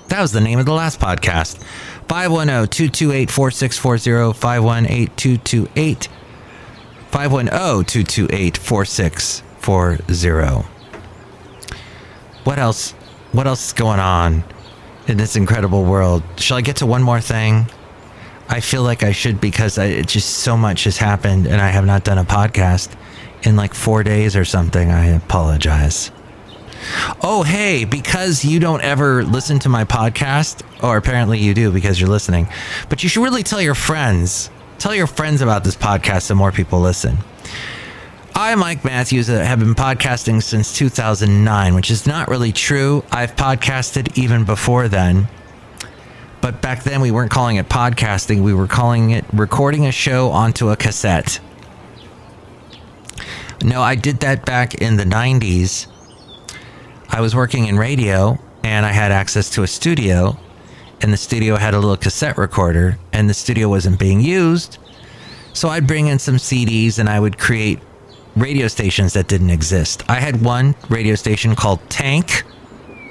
That 0.07 0.21
was 0.21 0.31
the 0.31 0.41
name 0.41 0.57
of 0.57 0.65
the 0.65 0.73
last 0.73 0.99
podcast. 0.99 1.61
510 2.07 2.69
228 2.69 3.29
4640 3.29 4.33
518 4.39 5.15
228 5.15 6.07
510 7.11 7.85
228 7.85 8.57
4640. 8.57 10.67
What 12.45 12.57
else? 12.57 12.93
What 13.31 13.45
else 13.45 13.67
is 13.67 13.73
going 13.73 13.99
on? 13.99 14.43
In 15.07 15.17
this 15.17 15.35
incredible 15.35 15.83
world. 15.83 16.23
Shall 16.37 16.57
I 16.57 16.61
get 16.61 16.77
to 16.77 16.85
one 16.85 17.03
more 17.03 17.21
thing? 17.21 17.67
I 18.47 18.59
feel 18.59 18.83
like 18.83 19.03
I 19.03 19.11
should 19.11 19.41
because 19.41 19.77
I, 19.77 19.85
it 19.85 20.07
just 20.07 20.29
so 20.29 20.55
much 20.55 20.83
has 20.83 20.97
happened 20.97 21.47
and 21.47 21.59
I 21.59 21.69
have 21.69 21.85
not 21.85 22.03
done 22.03 22.17
a 22.17 22.23
podcast 22.23 22.91
in 23.43 23.55
like 23.55 23.73
four 23.73 24.03
days 24.03 24.35
or 24.35 24.45
something. 24.45 24.91
I 24.91 25.07
apologize. 25.07 26.11
Oh, 27.23 27.43
hey, 27.43 27.85
because 27.85 28.45
you 28.45 28.59
don't 28.59 28.81
ever 28.81 29.23
listen 29.23 29.57
to 29.59 29.69
my 29.69 29.85
podcast, 29.85 30.61
or 30.83 30.97
apparently 30.97 31.39
you 31.39 31.53
do 31.53 31.71
because 31.71 31.99
you're 31.99 32.09
listening, 32.09 32.47
but 32.89 33.01
you 33.01 33.09
should 33.09 33.23
really 33.23 33.43
tell 33.43 33.61
your 33.61 33.73
friends. 33.75 34.51
Tell 34.77 34.93
your 34.93 35.07
friends 35.07 35.41
about 35.41 35.63
this 35.63 35.75
podcast 35.75 36.23
so 36.23 36.35
more 36.35 36.51
people 36.51 36.81
listen. 36.81 37.17
I, 38.37 38.53
Mike 38.55 38.83
Matthews, 38.83 39.29
uh, 39.29 39.41
have 39.41 39.59
been 39.59 39.75
podcasting 39.75 40.43
since 40.43 40.77
2009, 40.77 41.73
which 41.73 41.89
is 41.89 42.05
not 42.05 42.27
really 42.27 42.51
true. 42.51 43.05
I've 43.09 43.33
podcasted 43.37 44.17
even 44.17 44.43
before 44.43 44.89
then. 44.89 45.29
But 46.41 46.61
back 46.61 46.83
then, 46.83 46.99
we 46.99 47.11
weren't 47.11 47.31
calling 47.31 47.55
it 47.55 47.69
podcasting, 47.69 48.43
we 48.43 48.53
were 48.53 48.67
calling 48.67 49.11
it 49.11 49.23
recording 49.31 49.85
a 49.85 49.91
show 49.93 50.31
onto 50.31 50.67
a 50.67 50.75
cassette. 50.75 51.39
No, 53.63 53.81
I 53.81 53.95
did 53.95 54.19
that 54.19 54.45
back 54.45 54.75
in 54.75 54.97
the 54.97 55.05
90s. 55.05 55.87
I 57.07 57.21
was 57.21 57.33
working 57.33 57.67
in 57.67 57.77
radio 57.77 58.37
and 58.65 58.85
I 58.85 58.91
had 58.91 59.13
access 59.13 59.49
to 59.51 59.63
a 59.63 59.67
studio, 59.67 60.37
and 60.99 61.13
the 61.13 61.17
studio 61.17 61.55
had 61.55 61.73
a 61.73 61.79
little 61.79 61.95
cassette 61.95 62.37
recorder, 62.37 62.97
and 63.13 63.29
the 63.29 63.33
studio 63.33 63.69
wasn't 63.69 63.97
being 63.97 64.19
used. 64.19 64.77
So 65.53 65.69
I'd 65.69 65.87
bring 65.87 66.07
in 66.07 66.19
some 66.19 66.35
CDs 66.35 66.99
and 66.99 67.07
I 67.07 67.17
would 67.17 67.37
create 67.37 67.79
radio 68.35 68.67
stations 68.67 69.13
that 69.13 69.27
didn't 69.27 69.49
exist. 69.49 70.03
I 70.09 70.19
had 70.19 70.43
one 70.43 70.75
radio 70.89 71.15
station 71.15 71.55
called 71.55 71.79
Tank. 71.89 72.43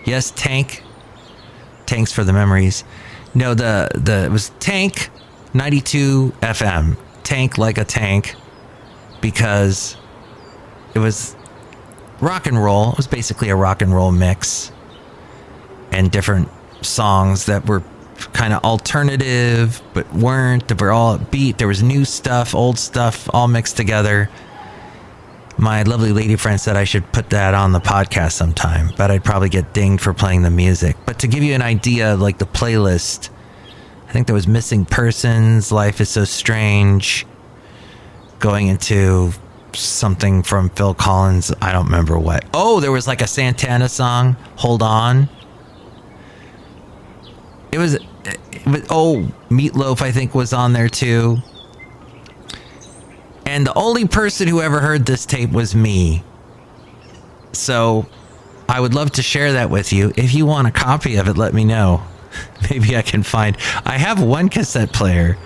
Yes, 0.05 0.33
Tank. 0.35 0.83
Tanks 1.87 2.13
for 2.13 2.25
the 2.25 2.33
memories. 2.33 2.85
No, 3.35 3.55
the 3.55 3.91
the 3.95 4.25
it 4.25 4.31
was 4.31 4.51
Tank 4.61 5.11
92 5.55 6.33
FM. 6.41 6.97
Tank 7.23 7.59
like 7.59 7.79
a 7.79 7.85
tank 7.85 8.35
because 9.21 9.97
it 10.95 10.99
was 10.99 11.35
rock 12.21 12.47
and 12.47 12.63
roll. 12.63 12.91
It 12.91 12.97
was 12.97 13.07
basically 13.07 13.49
a 13.49 13.57
rock 13.57 13.83
and 13.83 13.95
roll 13.95 14.13
mix 14.13 14.71
and 15.91 16.11
different 16.11 16.49
songs 16.83 17.47
that 17.47 17.67
were 17.67 17.83
kind 18.33 18.53
of 18.53 18.63
alternative 18.63 19.83
but 19.95 20.13
weren't. 20.13 20.69
They 20.69 20.75
were 20.75 20.93
all 20.93 21.19
beat. 21.19 21.59
There 21.59 21.69
was 21.69 21.83
new 21.83 22.05
stuff, 22.05 22.55
old 22.55 22.79
stuff, 22.79 23.29
all 23.33 23.49
mixed 23.49 23.77
together 23.77 24.31
my 25.57 25.83
lovely 25.83 26.13
lady 26.13 26.37
friend 26.37 26.61
said 26.61 26.77
I 26.77 26.85
should 26.85 27.11
put 27.13 27.31
that 27.31 27.55
on 27.55 27.73
the 27.73 27.81
podcast 27.81 28.33
sometime, 28.33 28.91
but 28.97 29.11
I'd 29.11 29.25
probably 29.25 29.49
get 29.49 29.73
dinged 29.73 30.03
for 30.03 30.13
playing 30.13 30.43
the 30.43 30.51
music. 30.51 30.97
But 31.07 31.19
to 31.21 31.29
give 31.29 31.43
you 31.43 31.55
an 31.55 31.63
idea 31.63 32.15
of 32.15 32.21
like 32.21 32.39
the 32.39 32.47
playlist, 32.47 33.31
I 34.09 34.13
think 34.13 34.27
there 34.27 34.35
was 34.35 34.47
Missing 34.47 34.87
Persons, 34.87 35.71
Life 35.71 36.01
is 36.01 36.09
So 36.09 36.25
Strange, 36.25 37.27
going 38.39 38.67
into 38.67 39.33
something 39.73 40.43
from 40.43 40.71
Phil 40.71 40.95
Collins. 40.95 41.53
I 41.61 41.73
don't 41.73 41.87
remember 41.87 42.19
what. 42.19 42.45
Oh, 42.53 42.81
there 42.81 42.93
was 42.93 43.07
like 43.07 43.23
a 43.23 43.27
Santana 43.27 43.89
song, 43.89 44.37
Hold 44.57 44.83
On. 44.83 45.29
It 47.73 47.79
was, 47.79 47.95
it 47.95 48.67
was 48.67 48.87
oh, 48.91 49.33
Meatloaf, 49.51 50.01
I 50.01 50.13
think, 50.13 50.35
was 50.35 50.53
on 50.53 50.73
there 50.73 50.89
too. 50.89 51.39
And 53.47 53.67
the 53.67 53.75
only 53.75 54.07
person 54.07 54.49
who 54.49 54.61
ever 54.61 54.81
heard 54.81 55.07
this 55.07 55.27
tape 55.27 55.51
was 55.51 55.75
me. 55.75 56.23
So 57.53 58.07
I 58.69 58.81
would 58.81 58.95
love 58.95 59.13
to 59.13 59.23
share 59.23 59.53
that 59.53 59.71
with 59.71 59.93
you. 59.93 60.13
If 60.17 60.35
you 60.35 60.47
want 60.47 60.69
a 60.69 60.71
copy 60.71 61.17
of 61.17 61.29
it, 61.29 61.37
let 61.37 61.55
me 61.55 61.65
know. 61.65 62.03
Maybe 62.71 62.97
I 62.97 63.03
can 63.03 63.23
find. 63.23 63.57
I 63.85 63.99
have 63.99 64.23
one 64.23 64.49
cassette 64.49 64.93
player, 64.93 65.37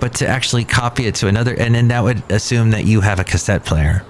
but 0.00 0.14
to 0.16 0.26
actually 0.26 0.64
copy 0.64 1.06
it 1.06 1.16
to 1.16 1.28
another, 1.28 1.54
and 1.54 1.74
then 1.74 1.88
that 1.88 2.02
would 2.02 2.22
assume 2.30 2.70
that 2.70 2.84
you 2.84 3.00
have 3.00 3.18
a 3.18 3.24
cassette 3.24 3.64
player. 3.64 4.04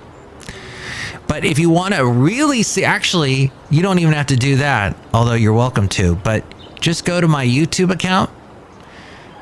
But 1.26 1.44
if 1.44 1.58
you 1.58 1.70
want 1.70 1.94
to 1.94 2.06
really 2.06 2.62
see, 2.62 2.84
actually, 2.84 3.52
you 3.70 3.82
don't 3.82 3.98
even 3.98 4.12
have 4.12 4.26
to 4.26 4.36
do 4.36 4.56
that, 4.56 4.96
although 5.14 5.34
you're 5.34 5.54
welcome 5.54 5.88
to. 5.90 6.14
But 6.16 6.44
just 6.80 7.04
go 7.04 7.20
to 7.20 7.28
my 7.28 7.46
YouTube 7.46 7.90
account 7.90 8.28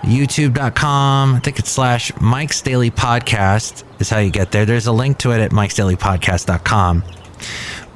youtube.com. 0.02 1.35
I 1.35 1.38
think 1.40 1.59
it's 1.59 1.71
slash 1.71 2.12
Mike's 2.21 2.62
Daily 2.62 2.90
Podcast 2.90 3.85
is 4.00 4.09
how 4.09 4.19
you 4.19 4.30
get 4.30 4.52
there. 4.52 4.64
There's 4.64 4.87
a 4.87 4.92
link 4.92 5.19
to 5.19 5.33
it 5.33 5.40
at 5.40 5.52
Mike's 5.52 5.75
Daily 5.75 5.97
Podcast.com. 5.97 7.04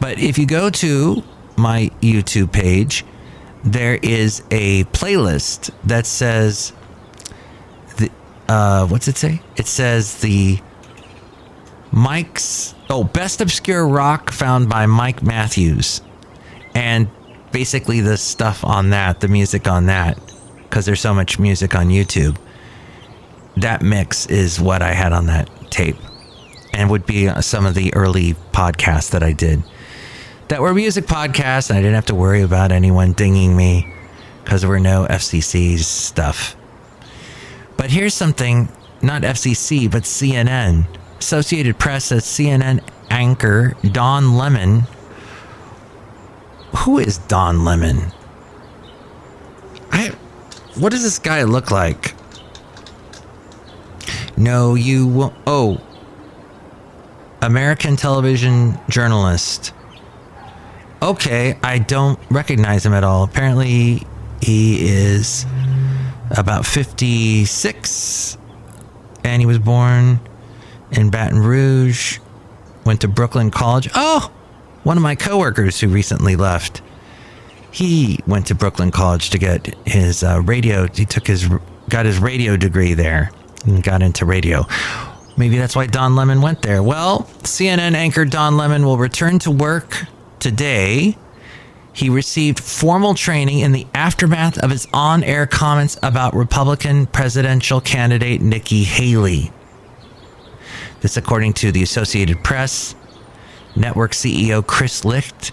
But 0.00 0.18
if 0.18 0.38
you 0.38 0.46
go 0.46 0.70
to 0.70 1.23
my 1.56 1.90
YouTube 2.00 2.52
page, 2.52 3.04
there 3.62 3.99
is 4.02 4.42
a 4.50 4.84
playlist 4.84 5.70
that 5.84 6.06
says 6.06 6.73
the 7.96 8.11
uh, 8.49 8.87
what's 8.87 9.08
it 9.08 9.16
say? 9.16 9.40
It 9.56 9.66
says 9.66 10.20
the 10.20 10.61
Mike's 11.90 12.75
oh 12.90 13.04
best 13.04 13.40
obscure 13.40 13.87
rock 13.87 14.30
found 14.30 14.68
by 14.68 14.84
Mike 14.84 15.23
Matthews, 15.23 16.02
and 16.75 17.08
basically 17.52 18.00
the 18.00 18.18
stuff 18.18 18.62
on 18.64 18.90
that, 18.90 19.20
the 19.20 19.28
music 19.28 19.66
on 19.66 19.87
that 19.87 20.18
because 20.75 20.87
there's 20.87 21.00
so 21.00 21.14
much 21.14 21.38
music 21.38 21.76
on 21.76 21.87
YouTube. 21.87 22.37
That 23.59 23.81
mix 23.81 24.26
is 24.26 24.61
what 24.61 24.83
I 24.83 24.93
had 24.93 25.12
on 25.12 25.26
that 25.26 25.49
tape 25.71 25.95
and 26.73 26.90
would 26.90 27.07
be 27.07 27.28
uh, 27.28 27.43
some 27.43 27.64
of 27.64 27.76
the 27.76 27.95
early 27.95 28.35
podcasts 28.50 29.12
that 29.12 29.23
I 29.23 29.31
did 29.31 29.62
that 30.49 30.61
were 30.61 30.75
music 30.75 31.04
podcasts. 31.07 31.71
And 31.71 31.78
I 31.78 31.81
didn't 31.81 31.95
have 31.95 32.07
to 32.07 32.16
worry 32.16 32.43
about 32.43 32.73
anyone 32.73 33.12
dinging 33.12 33.57
me 33.57 33.87
because 34.43 34.62
there 34.62 34.69
were 34.69 34.81
no 34.81 35.07
FCC 35.09 35.78
stuff. 35.78 36.57
But 37.76 37.90
here's 37.90 38.12
something 38.12 38.69
not 39.00 39.23
FCC, 39.23 39.88
but 39.88 40.02
CNN. 40.02 40.87
Associated 41.21 41.78
Press 41.78 42.07
says 42.07 42.25
CNN 42.25 42.83
anchor 43.11 43.76
Don 43.93 44.37
Lemon. 44.37 44.88
Who 46.78 46.99
is 46.99 47.19
Don 47.19 47.64
Lemon? 47.64 48.11
I 49.93 50.16
what 50.76 50.93
does 50.93 51.02
this 51.02 51.19
guy 51.19 51.43
look 51.45 51.71
like? 51.71 52.14
No, 54.37 54.75
you 54.75 55.07
will. 55.07 55.35
Oh. 55.47 55.81
American 57.40 57.97
television 57.97 58.78
journalist. 58.88 59.73
Okay, 61.02 61.59
I 61.62 61.78
don't 61.78 62.19
recognize 62.31 62.87
him 62.87 62.95
at 62.95 63.04
all. 63.04 63.25
Apparently, 63.25 64.02
he 64.40 64.88
is 64.88 65.45
about 66.31 66.64
56 66.66 68.38
and 69.23 69.40
he 69.40 69.47
was 69.47 69.59
born 69.59 70.21
in 70.90 71.11
Baton 71.11 71.38
Rouge, 71.38 72.19
went 72.85 73.00
to 73.02 73.09
Brooklyn 73.09 73.50
College. 73.50 73.88
Oh, 73.95 74.31
one 74.83 74.97
of 74.97 75.02
my 75.02 75.14
coworkers 75.14 75.81
who 75.81 75.88
recently 75.88 76.37
left 76.37 76.83
he 77.75 78.21
went 78.28 78.47
to 78.47 78.54
Brooklyn 78.54 78.93
College 78.93 79.31
to 79.31 79.38
get 79.38 79.75
his 79.85 80.23
uh, 80.23 80.40
radio. 80.43 80.87
He 80.87 81.04
took 81.04 81.26
his 81.26 81.49
got 81.88 82.07
his 82.07 82.19
radio 82.19 82.57
degree 82.57 82.95
there 82.95 83.33
and 83.66 83.83
got 83.83 84.00
into 84.00 84.25
radio. 84.25 84.64
Maybe 85.37 85.59
that's 85.59 85.75
why 85.75 85.87
Don 85.87 86.14
Lemon 86.14 86.40
went 86.40 86.62
there. 86.62 86.85
Well, 86.85 87.28
CNN 87.43 87.95
anchor 87.95 88.25
Don 88.25 88.57
Lemon 88.57 88.85
will 88.85 88.97
return 88.97 89.40
to 89.40 89.50
work 89.50 90.04
today. 90.38 91.19
He 91.93 92.09
received 92.09 92.61
formal 92.61 93.14
training 93.14 93.59
in 93.59 93.73
the 93.73 93.88
aftermath 93.93 94.57
of 94.59 94.71
his 94.71 94.87
on 94.93 95.25
air 95.25 95.47
comments 95.47 95.99
about 96.00 96.35
Republican 96.35 97.07
presidential 97.07 97.81
candidate 97.81 98.40
Nikki 98.40 98.85
Haley. 98.85 99.50
This, 101.00 101.16
according 101.16 101.54
to 101.54 101.73
the 101.73 101.83
Associated 101.83 102.45
Press. 102.45 102.95
Network 103.76 104.12
CEO 104.12 104.64
Chris 104.64 105.04
Licht 105.04 105.50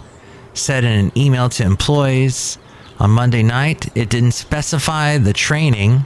said 0.54 0.84
in 0.84 0.92
an 0.92 1.12
email 1.18 1.50
to 1.50 1.64
employees 1.64 2.58
on 3.00 3.10
Monday 3.12 3.44
night 3.44 3.96
it 3.96 4.10
didn't 4.10 4.32
specify 4.32 5.18
the 5.18 5.34
training 5.34 6.06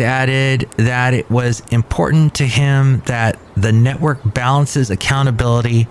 at 0.00 0.28
it 0.28 0.70
that 0.76 1.14
it 1.14 1.30
was 1.30 1.62
important 1.70 2.34
to 2.34 2.46
him 2.46 3.02
that 3.06 3.38
the 3.56 3.72
network 3.72 4.18
balances 4.34 4.90
accountability 4.90 5.86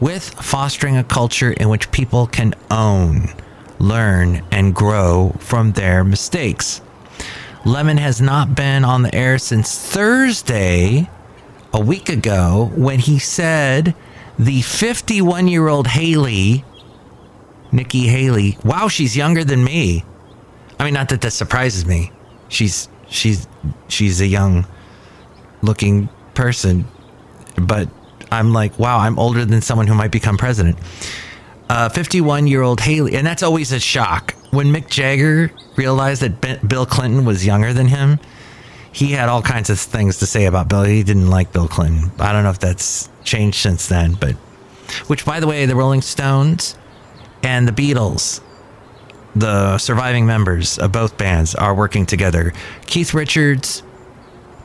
with 0.00 0.30
fostering 0.34 0.96
a 0.96 1.04
culture 1.04 1.52
in 1.52 1.68
which 1.68 1.92
people 1.92 2.26
can 2.26 2.52
own, 2.70 3.28
learn, 3.78 4.42
and 4.50 4.74
grow 4.74 5.32
from 5.38 5.72
their 5.72 6.02
mistakes. 6.02 6.80
Lemon 7.64 7.98
has 7.98 8.20
not 8.20 8.56
been 8.56 8.84
on 8.84 9.02
the 9.02 9.14
air 9.14 9.38
since 9.38 9.78
Thursday, 9.78 11.08
a 11.72 11.80
week 11.80 12.08
ago, 12.08 12.72
when 12.74 12.98
he 12.98 13.20
said 13.20 13.94
the 14.36 14.62
51 14.62 15.46
year 15.46 15.68
old 15.68 15.86
Haley, 15.86 16.64
Nikki 17.72 18.06
Haley, 18.06 18.58
wow, 18.64 18.88
she's 18.88 19.16
younger 19.16 19.44
than 19.44 19.64
me. 19.64 20.04
I 20.78 20.84
mean, 20.84 20.94
not 20.94 21.08
that 21.08 21.22
that 21.22 21.30
surprises 21.30 21.86
me. 21.86 22.12
She's 22.48 22.88
she's 23.08 23.48
she's 23.88 24.20
a 24.20 24.26
young 24.26 24.66
looking 25.62 26.08
person, 26.34 26.84
but 27.56 27.88
I'm 28.30 28.52
like, 28.52 28.78
wow, 28.78 28.98
I'm 28.98 29.18
older 29.18 29.44
than 29.44 29.62
someone 29.62 29.86
who 29.86 29.94
might 29.94 30.10
become 30.10 30.36
president. 30.36 30.78
51 31.94 32.44
uh, 32.44 32.46
year 32.46 32.62
old 32.62 32.80
Haley, 32.80 33.16
and 33.16 33.26
that's 33.26 33.42
always 33.42 33.72
a 33.72 33.80
shock. 33.80 34.34
When 34.50 34.72
Mick 34.72 34.88
Jagger 34.88 35.50
realized 35.76 36.20
that 36.20 36.40
ben, 36.40 36.66
Bill 36.66 36.84
Clinton 36.84 37.24
was 37.24 37.46
younger 37.46 37.72
than 37.72 37.88
him, 37.88 38.18
he 38.92 39.12
had 39.12 39.30
all 39.30 39.40
kinds 39.40 39.70
of 39.70 39.80
things 39.80 40.18
to 40.18 40.26
say 40.26 40.44
about 40.44 40.68
Bill. 40.68 40.82
He 40.82 41.02
didn't 41.02 41.30
like 41.30 41.52
Bill 41.52 41.68
Clinton. 41.68 42.10
I 42.18 42.32
don't 42.32 42.44
know 42.44 42.50
if 42.50 42.58
that's 42.58 43.08
changed 43.24 43.56
since 43.56 43.88
then, 43.88 44.14
but 44.14 44.34
which, 45.06 45.24
by 45.24 45.40
the 45.40 45.46
way, 45.46 45.64
the 45.64 45.76
Rolling 45.76 46.02
Stones 46.02 46.76
and 47.42 47.66
the 47.66 47.72
Beatles 47.72 48.40
the 49.34 49.78
surviving 49.78 50.26
members 50.26 50.78
of 50.78 50.92
both 50.92 51.16
bands 51.16 51.54
are 51.54 51.74
working 51.74 52.06
together. 52.06 52.52
Keith 52.86 53.14
Richards, 53.14 53.82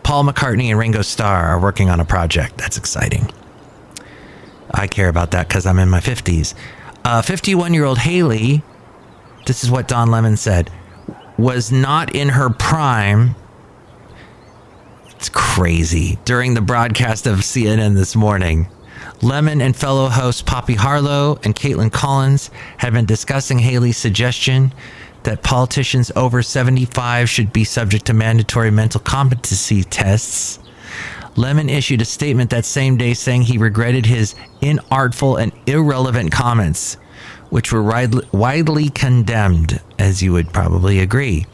Paul 0.03 0.25
McCartney, 0.25 0.65
and 0.65 0.79
Ringo 0.79 1.01
Starr 1.01 1.45
are 1.47 1.59
working 1.59 1.89
on 1.89 1.99
a 1.99 2.05
project. 2.05 2.57
That's 2.57 2.77
exciting. 2.77 3.31
I 4.71 4.87
care 4.87 5.09
about 5.09 5.31
that 5.31 5.47
because 5.47 5.65
I'm 5.65 5.79
in 5.79 5.89
my 5.89 5.99
50s. 5.99 6.53
51 7.23 7.71
uh, 7.71 7.73
year 7.73 7.85
old 7.85 7.99
Haley, 7.99 8.61
this 9.45 9.63
is 9.63 9.71
what 9.71 9.87
Don 9.87 10.11
Lemon 10.11 10.35
said, 10.35 10.69
was 11.37 11.71
not 11.71 12.13
in 12.13 12.29
her 12.29 12.49
prime. 12.49 13.35
It's 15.11 15.29
crazy. 15.29 16.19
During 16.25 16.53
the 16.53 16.61
broadcast 16.61 17.25
of 17.25 17.39
CNN 17.39 17.95
this 17.95 18.15
morning, 18.15 18.67
Lemon 19.21 19.61
and 19.61 19.75
fellow 19.75 20.09
hosts 20.09 20.41
Poppy 20.41 20.75
Harlow 20.75 21.39
and 21.43 21.55
Kaitlan 21.55 21.91
Collins 21.91 22.49
have 22.77 22.93
been 22.93 23.05
discussing 23.05 23.59
Haley's 23.59 23.97
suggestion 23.97 24.73
that 25.23 25.43
politicians 25.43 26.11
over 26.15 26.41
75 26.41 27.29
should 27.29 27.51
be 27.51 27.63
subject 27.63 28.05
to 28.05 28.13
mandatory 28.13 28.71
mental 28.71 29.01
competency 29.01 29.83
tests. 29.83 30.59
Lemon 31.35 31.69
issued 31.69 32.01
a 32.01 32.05
statement 32.05 32.49
that 32.49 32.65
same 32.65 32.97
day 32.97 33.13
saying 33.13 33.43
he 33.43 33.57
regretted 33.57 34.05
his 34.05 34.35
inartful 34.61 35.39
and 35.41 35.51
irrelevant 35.67 36.31
comments, 36.31 36.95
which 37.49 37.71
were 37.71 37.83
widely 38.31 38.89
condemned, 38.89 39.81
as 39.99 40.23
you 40.23 40.33
would 40.33 40.51
probably 40.53 40.99
agree. 40.99 41.45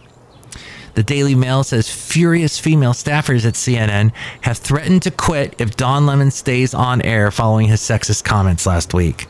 The 0.96 1.04
Daily 1.04 1.36
Mail 1.36 1.64
says 1.64 1.90
furious 1.90 2.60
female 2.60 2.94
staffers 2.94 3.46
at 3.46 3.56
CNN 3.56 4.12
have 4.42 4.58
threatened 4.58 5.04
to 5.04 5.12
quit 5.12 5.56
if 5.60 5.76
Don 5.76 6.06
Lemon 6.06 6.32
stays 6.32 6.74
on 6.74 7.02
air 7.02 7.32
following 7.32 7.68
his 7.68 7.82
sexist 7.82 8.24
comments 8.24 8.66
last 8.66 8.94
week. 8.94 9.28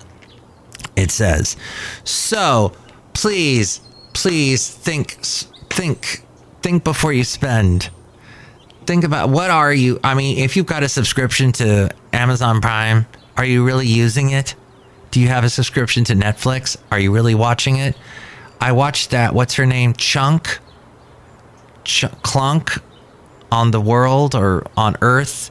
It 0.94 1.10
says, 1.10 1.56
so 2.04 2.72
please, 3.14 3.80
please 4.12 4.70
think, 4.70 5.12
think, 5.70 6.24
think 6.62 6.84
before 6.84 7.12
you 7.12 7.24
spend. 7.24 7.90
Think 8.86 9.04
about 9.04 9.30
what 9.30 9.50
are 9.50 9.72
you? 9.72 9.98
I 10.04 10.14
mean, 10.14 10.38
if 10.38 10.56
you've 10.56 10.66
got 10.66 10.82
a 10.82 10.88
subscription 10.88 11.52
to 11.52 11.90
Amazon 12.12 12.60
Prime, 12.60 13.06
are 13.36 13.44
you 13.44 13.64
really 13.64 13.86
using 13.86 14.30
it? 14.30 14.54
Do 15.10 15.20
you 15.20 15.28
have 15.28 15.42
a 15.42 15.50
subscription 15.50 16.04
to 16.04 16.14
Netflix? 16.14 16.76
Are 16.92 16.98
you 16.98 17.12
really 17.12 17.34
watching 17.34 17.76
it? 17.76 17.96
I 18.60 18.72
watched 18.72 19.10
that. 19.10 19.34
What's 19.34 19.54
her 19.54 19.66
name? 19.66 19.94
Chunk, 19.94 20.58
Ch- 21.84 22.04
Clunk, 22.22 22.72
on 23.52 23.70
the 23.70 23.80
world 23.80 24.34
or 24.34 24.66
on 24.76 24.96
Earth, 25.00 25.50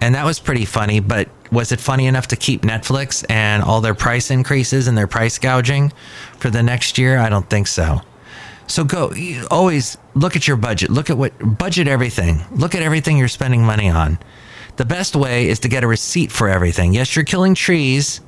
and 0.00 0.14
that 0.14 0.24
was 0.24 0.38
pretty 0.38 0.64
funny. 0.64 1.00
But 1.00 1.28
was 1.50 1.72
it 1.72 1.80
funny 1.80 2.06
enough 2.06 2.28
to 2.28 2.36
keep 2.36 2.62
Netflix 2.62 3.24
and 3.28 3.62
all 3.62 3.80
their 3.80 3.94
price 3.94 4.30
increases 4.30 4.86
and 4.86 4.96
their 4.96 5.06
price 5.06 5.38
gouging 5.38 5.92
for 6.38 6.50
the 6.50 6.62
next 6.62 6.98
year? 6.98 7.18
I 7.18 7.28
don't 7.28 7.48
think 7.48 7.66
so. 7.66 8.00
So 8.66 8.84
go 8.84 9.12
always 9.50 9.98
look 10.14 10.36
at 10.36 10.46
your 10.46 10.56
budget. 10.56 10.90
Look 10.90 11.10
at 11.10 11.18
what 11.18 11.32
budget 11.58 11.88
everything. 11.88 12.42
Look 12.52 12.74
at 12.74 12.82
everything 12.82 13.18
you're 13.18 13.28
spending 13.28 13.64
money 13.64 13.88
on. 13.88 14.18
The 14.76 14.84
best 14.84 15.14
way 15.14 15.48
is 15.48 15.58
to 15.60 15.68
get 15.68 15.84
a 15.84 15.86
receipt 15.86 16.32
for 16.32 16.48
everything. 16.48 16.94
Yes, 16.94 17.14
you're 17.14 17.24
killing 17.24 17.54
trees 17.54 18.20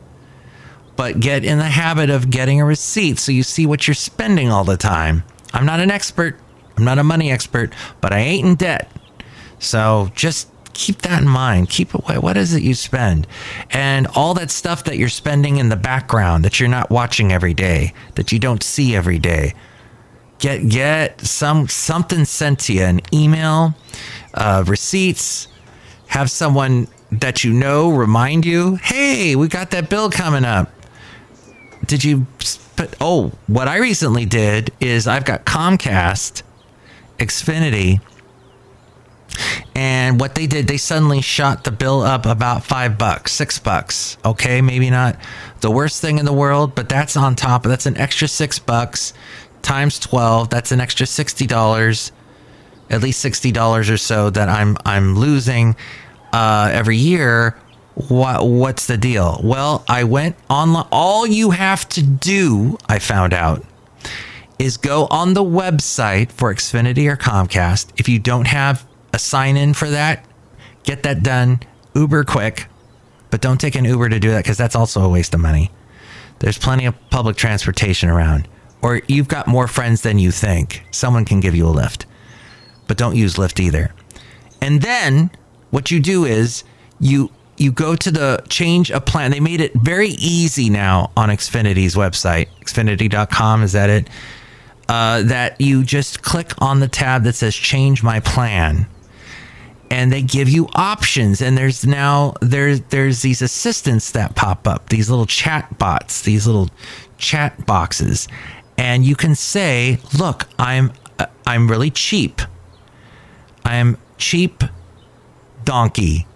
but 0.96 1.20
get 1.20 1.44
in 1.44 1.58
the 1.58 1.64
habit 1.64 2.10
of 2.10 2.30
getting 2.30 2.60
a 2.60 2.64
receipt 2.64 3.18
so 3.18 3.32
you 3.32 3.42
see 3.42 3.66
what 3.66 3.86
you're 3.86 3.94
spending 3.94 4.50
all 4.50 4.64
the 4.64 4.76
time. 4.76 5.24
I'm 5.52 5.66
not 5.66 5.80
an 5.80 5.90
expert, 5.90 6.38
I'm 6.76 6.84
not 6.84 6.98
a 6.98 7.04
money 7.04 7.30
expert, 7.30 7.72
but 8.00 8.12
I 8.12 8.18
ain't 8.18 8.46
in 8.46 8.54
debt. 8.54 8.90
So 9.58 10.10
just 10.14 10.48
keep 10.74 11.02
that 11.02 11.22
in 11.22 11.28
mind. 11.28 11.70
Keep 11.70 11.94
it, 11.94 12.22
what 12.22 12.36
is 12.36 12.54
it 12.54 12.62
you 12.62 12.74
spend? 12.74 13.26
And 13.70 14.06
all 14.08 14.34
that 14.34 14.50
stuff 14.50 14.84
that 14.84 14.98
you're 14.98 15.08
spending 15.08 15.56
in 15.56 15.68
the 15.68 15.76
background 15.76 16.44
that 16.44 16.60
you're 16.60 16.68
not 16.68 16.90
watching 16.90 17.32
every 17.32 17.54
day, 17.54 17.94
that 18.16 18.32
you 18.32 18.38
don't 18.38 18.62
see 18.62 18.94
every 18.94 19.18
day. 19.18 19.54
Get 20.40 20.68
get 20.68 21.20
some 21.20 21.68
something 21.68 22.24
sent 22.24 22.58
to 22.60 22.74
you, 22.74 22.82
an 22.82 23.00
email, 23.12 23.74
uh, 24.34 24.64
receipts. 24.66 25.48
Have 26.08 26.30
someone 26.30 26.88
that 27.12 27.44
you 27.44 27.52
know 27.52 27.90
remind 27.90 28.44
you, 28.44 28.76
hey, 28.76 29.36
we 29.36 29.48
got 29.48 29.70
that 29.70 29.88
bill 29.88 30.10
coming 30.10 30.44
up. 30.44 30.70
Did 31.86 32.04
you? 32.04 32.26
But 32.76 32.94
oh, 33.00 33.32
what 33.46 33.68
I 33.68 33.78
recently 33.78 34.24
did 34.24 34.72
is 34.80 35.06
I've 35.06 35.24
got 35.24 35.44
Comcast, 35.44 36.42
Xfinity, 37.18 38.00
and 39.74 40.20
what 40.20 40.34
they 40.34 40.46
did, 40.46 40.66
they 40.66 40.76
suddenly 40.76 41.20
shot 41.20 41.64
the 41.64 41.70
bill 41.70 42.02
up 42.02 42.26
about 42.26 42.64
five 42.64 42.98
bucks, 42.98 43.32
six 43.32 43.58
bucks. 43.58 44.16
Okay, 44.24 44.60
maybe 44.60 44.90
not 44.90 45.16
the 45.60 45.70
worst 45.70 46.00
thing 46.00 46.18
in 46.18 46.24
the 46.24 46.32
world, 46.32 46.74
but 46.74 46.88
that's 46.88 47.16
on 47.16 47.34
top. 47.34 47.64
That's 47.64 47.86
an 47.86 47.96
extra 47.96 48.28
six 48.28 48.58
bucks 48.58 49.12
times 49.62 49.98
twelve. 49.98 50.50
That's 50.50 50.72
an 50.72 50.80
extra 50.80 51.06
sixty 51.06 51.46
dollars, 51.46 52.12
at 52.90 53.02
least 53.02 53.20
sixty 53.20 53.50
dollars 53.50 53.90
or 53.90 53.96
so 53.96 54.30
that 54.30 54.48
I'm 54.48 54.76
I'm 54.84 55.16
losing 55.16 55.76
uh, 56.32 56.70
every 56.72 56.96
year. 56.96 57.56
What 57.94 58.46
what's 58.46 58.86
the 58.86 58.96
deal? 58.96 59.40
Well, 59.42 59.84
I 59.88 60.04
went 60.04 60.36
online. 60.50 60.86
All 60.90 61.26
you 61.26 61.50
have 61.50 61.88
to 61.90 62.02
do, 62.02 62.76
I 62.88 62.98
found 62.98 63.32
out, 63.32 63.64
is 64.58 64.76
go 64.76 65.06
on 65.06 65.34
the 65.34 65.44
website 65.44 66.32
for 66.32 66.52
Xfinity 66.52 67.10
or 67.10 67.16
Comcast. 67.16 67.92
If 67.96 68.08
you 68.08 68.18
don't 68.18 68.46
have 68.46 68.84
a 69.12 69.18
sign 69.18 69.56
in 69.56 69.74
for 69.74 69.88
that, 69.90 70.24
get 70.82 71.04
that 71.04 71.22
done 71.22 71.60
uber 71.94 72.24
quick. 72.24 72.66
But 73.34 73.40
don't 73.40 73.60
take 73.60 73.74
an 73.74 73.84
Uber 73.84 74.10
to 74.10 74.20
do 74.20 74.30
that 74.30 74.44
because 74.44 74.56
that's 74.56 74.76
also 74.76 75.02
a 75.02 75.08
waste 75.08 75.34
of 75.34 75.40
money. 75.40 75.72
There's 76.38 76.56
plenty 76.56 76.86
of 76.86 76.94
public 77.10 77.36
transportation 77.36 78.08
around, 78.08 78.46
or 78.80 79.02
you've 79.08 79.26
got 79.26 79.48
more 79.48 79.66
friends 79.66 80.02
than 80.02 80.20
you 80.20 80.30
think. 80.30 80.84
Someone 80.92 81.24
can 81.24 81.40
give 81.40 81.52
you 81.52 81.66
a 81.66 81.70
lift, 81.70 82.06
but 82.86 82.96
don't 82.96 83.16
use 83.16 83.34
Lyft 83.34 83.58
either. 83.58 83.92
And 84.60 84.82
then 84.82 85.32
what 85.72 85.90
you 85.90 85.98
do 85.98 86.24
is 86.24 86.62
you 87.00 87.32
you 87.56 87.72
go 87.72 87.94
to 87.96 88.10
the 88.10 88.42
change 88.48 88.90
a 88.90 89.00
plan. 89.00 89.30
They 89.30 89.40
made 89.40 89.60
it 89.60 89.72
very 89.74 90.10
easy 90.10 90.70
now 90.70 91.10
on 91.16 91.28
Xfinity's 91.28 91.94
website, 91.94 92.48
xfinity.com. 92.60 93.62
Is 93.62 93.72
that 93.72 93.90
it? 93.90 94.08
Uh, 94.88 95.22
that 95.22 95.60
you 95.60 95.82
just 95.82 96.22
click 96.22 96.52
on 96.58 96.80
the 96.80 96.88
tab 96.88 97.22
that 97.24 97.34
says 97.34 97.54
change 97.54 98.02
my 98.02 98.20
plan 98.20 98.86
and 99.90 100.12
they 100.12 100.22
give 100.22 100.48
you 100.48 100.68
options 100.74 101.40
and 101.40 101.56
there's 101.56 101.86
now 101.86 102.34
there's 102.40 102.80
there's 102.90 103.22
these 103.22 103.40
assistants 103.40 104.10
that 104.10 104.34
pop 104.34 104.66
up 104.66 104.88
these 104.88 105.08
little 105.08 105.26
chat 105.26 105.78
bots 105.78 106.22
these 106.22 106.46
little 106.46 106.68
chat 107.16 107.64
boxes 107.64 108.28
and 108.76 109.04
you 109.04 109.14
can 109.14 109.34
say 109.34 109.98
look 110.18 110.48
i'm 110.58 110.92
uh, 111.18 111.26
i'm 111.46 111.70
really 111.70 111.90
cheap 111.90 112.42
i'm 113.64 113.96
cheap 114.18 114.64
donkey 115.64 116.26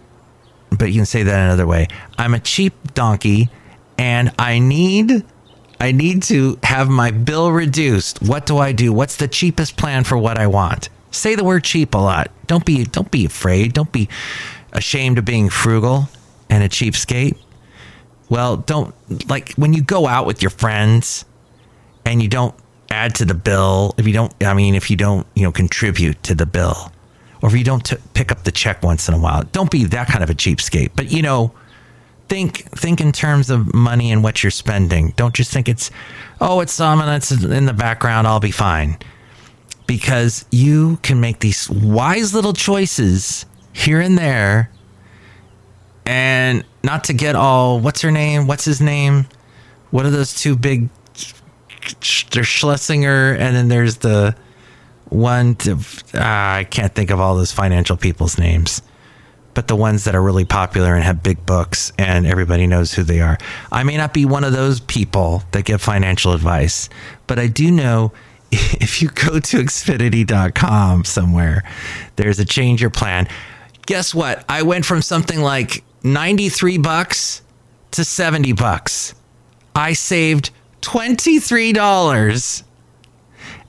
but 0.78 0.86
you 0.86 0.94
can 0.94 1.06
say 1.06 1.22
that 1.22 1.38
another 1.38 1.66
way 1.66 1.86
i'm 2.16 2.34
a 2.34 2.40
cheap 2.40 2.72
donkey 2.94 3.48
and 3.98 4.32
i 4.38 4.58
need 4.58 5.24
i 5.80 5.92
need 5.92 6.22
to 6.22 6.58
have 6.62 6.88
my 6.88 7.10
bill 7.10 7.50
reduced 7.50 8.22
what 8.22 8.46
do 8.46 8.58
i 8.58 8.72
do 8.72 8.92
what's 8.92 9.16
the 9.16 9.28
cheapest 9.28 9.76
plan 9.76 10.04
for 10.04 10.16
what 10.16 10.38
i 10.38 10.46
want 10.46 10.88
Say 11.10 11.34
the 11.34 11.44
word 11.44 11.64
cheap 11.64 11.94
a 11.94 11.98
lot. 11.98 12.30
Don't 12.46 12.64
be 12.64 12.84
don't 12.84 13.10
be 13.10 13.24
afraid. 13.24 13.72
Don't 13.72 13.90
be 13.90 14.08
ashamed 14.72 15.18
of 15.18 15.24
being 15.24 15.48
frugal 15.48 16.08
and 16.50 16.62
a 16.62 16.68
cheapskate. 16.68 17.36
Well, 18.28 18.58
don't 18.58 18.94
like 19.28 19.54
when 19.54 19.72
you 19.72 19.82
go 19.82 20.06
out 20.06 20.26
with 20.26 20.42
your 20.42 20.50
friends 20.50 21.24
and 22.04 22.22
you 22.22 22.28
don't 22.28 22.54
add 22.90 23.14
to 23.16 23.24
the 23.24 23.34
bill. 23.34 23.94
If 23.96 24.06
you 24.06 24.12
don't, 24.12 24.32
I 24.42 24.52
mean, 24.52 24.74
if 24.74 24.90
you 24.90 24.96
don't, 24.96 25.26
you 25.34 25.44
know, 25.44 25.52
contribute 25.52 26.22
to 26.24 26.34
the 26.34 26.46
bill, 26.46 26.92
or 27.42 27.48
if 27.48 27.54
you 27.54 27.64
don't 27.64 27.84
t- 27.84 27.96
pick 28.14 28.32
up 28.32 28.44
the 28.44 28.52
check 28.52 28.82
once 28.82 29.08
in 29.08 29.14
a 29.14 29.18
while, 29.18 29.42
don't 29.44 29.70
be 29.70 29.84
that 29.84 30.08
kind 30.08 30.22
of 30.22 30.30
a 30.30 30.34
cheapskate. 30.34 30.90
But 30.96 31.10
you 31.12 31.22
know, 31.22 31.52
think 32.28 32.58
think 32.72 33.00
in 33.00 33.12
terms 33.12 33.50
of 33.50 33.74
money 33.74 34.12
and 34.12 34.22
what 34.22 34.42
you're 34.42 34.50
spending. 34.50 35.12
Don't 35.16 35.34
just 35.34 35.52
think 35.52 35.68
it's, 35.68 35.90
oh, 36.40 36.60
it's 36.60 36.72
some 36.72 37.00
and 37.00 37.10
it's 37.10 37.30
in 37.30 37.66
the 37.66 37.72
background. 37.72 38.26
I'll 38.26 38.40
be 38.40 38.50
fine 38.50 38.98
because 39.88 40.44
you 40.52 40.98
can 41.02 41.20
make 41.20 41.40
these 41.40 41.68
wise 41.70 42.34
little 42.34 42.52
choices 42.52 43.46
here 43.72 44.00
and 44.00 44.16
there 44.18 44.70
and 46.04 46.64
not 46.84 47.04
to 47.04 47.12
get 47.12 47.34
all 47.34 47.80
what's 47.80 48.02
her 48.02 48.10
name 48.10 48.46
what's 48.46 48.64
his 48.64 48.80
name 48.80 49.26
what 49.90 50.04
are 50.04 50.10
those 50.10 50.34
two 50.34 50.56
big 50.56 50.88
there's 52.32 52.46
schlesinger 52.46 53.34
and 53.34 53.56
then 53.56 53.68
there's 53.68 53.98
the 53.98 54.34
one 55.10 55.54
to, 55.56 55.78
ah, 56.14 56.56
i 56.56 56.64
can't 56.64 56.94
think 56.94 57.10
of 57.10 57.20
all 57.20 57.36
those 57.36 57.52
financial 57.52 57.96
people's 57.96 58.38
names 58.38 58.82
but 59.54 59.66
the 59.66 59.76
ones 59.76 60.04
that 60.04 60.14
are 60.14 60.22
really 60.22 60.44
popular 60.44 60.94
and 60.94 61.02
have 61.02 61.22
big 61.22 61.44
books 61.44 61.92
and 61.98 62.26
everybody 62.26 62.66
knows 62.66 62.92
who 62.92 63.02
they 63.02 63.20
are 63.20 63.38
i 63.72 63.82
may 63.82 63.96
not 63.96 64.14
be 64.14 64.24
one 64.24 64.44
of 64.44 64.52
those 64.52 64.80
people 64.80 65.42
that 65.52 65.64
give 65.64 65.80
financial 65.80 66.32
advice 66.32 66.88
but 67.26 67.38
i 67.38 67.46
do 67.46 67.70
know 67.70 68.12
if 68.52 69.02
you 69.02 69.08
go 69.08 69.38
to 69.38 69.58
xfinity.com 69.58 71.04
somewhere, 71.04 71.64
there's 72.16 72.38
a 72.38 72.44
change 72.44 72.80
your 72.80 72.90
plan. 72.90 73.28
Guess 73.86 74.14
what? 74.14 74.44
I 74.48 74.62
went 74.62 74.86
from 74.86 75.02
something 75.02 75.40
like 75.40 75.84
93 76.02 76.78
bucks 76.78 77.42
to 77.90 78.04
70 78.04 78.52
bucks. 78.52 79.14
I 79.74 79.92
saved 79.92 80.50
$23. 80.80 82.62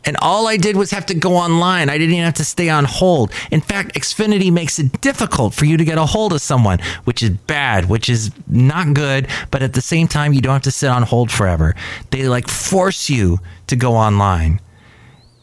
And 0.05 0.15
all 0.21 0.47
I 0.47 0.57
did 0.57 0.75
was 0.77 0.91
have 0.91 1.05
to 1.07 1.13
go 1.13 1.35
online. 1.35 1.89
I 1.89 1.97
didn't 1.97 2.13
even 2.13 2.25
have 2.25 2.35
to 2.35 2.45
stay 2.45 2.69
on 2.69 2.85
hold. 2.85 3.31
In 3.51 3.61
fact, 3.61 3.95
Xfinity 3.95 4.51
makes 4.51 4.79
it 4.79 5.01
difficult 5.01 5.53
for 5.53 5.65
you 5.65 5.75
to 5.77 5.83
get 5.83 5.97
a 5.97 6.05
hold 6.05 6.31
of 6.33 6.41
someone, 6.41 6.79
which 7.03 7.21
is 7.21 7.31
bad, 7.31 7.89
which 7.89 8.09
is 8.09 8.31
not 8.47 8.93
good. 8.93 9.27
But 9.51 9.61
at 9.61 9.73
the 9.73 9.81
same 9.81 10.07
time, 10.07 10.33
you 10.33 10.41
don't 10.41 10.53
have 10.53 10.61
to 10.63 10.71
sit 10.71 10.89
on 10.89 11.03
hold 11.03 11.31
forever. 11.31 11.75
They 12.11 12.27
like 12.27 12.47
force 12.47 13.09
you 13.09 13.39
to 13.67 13.75
go 13.75 13.93
online 13.93 14.61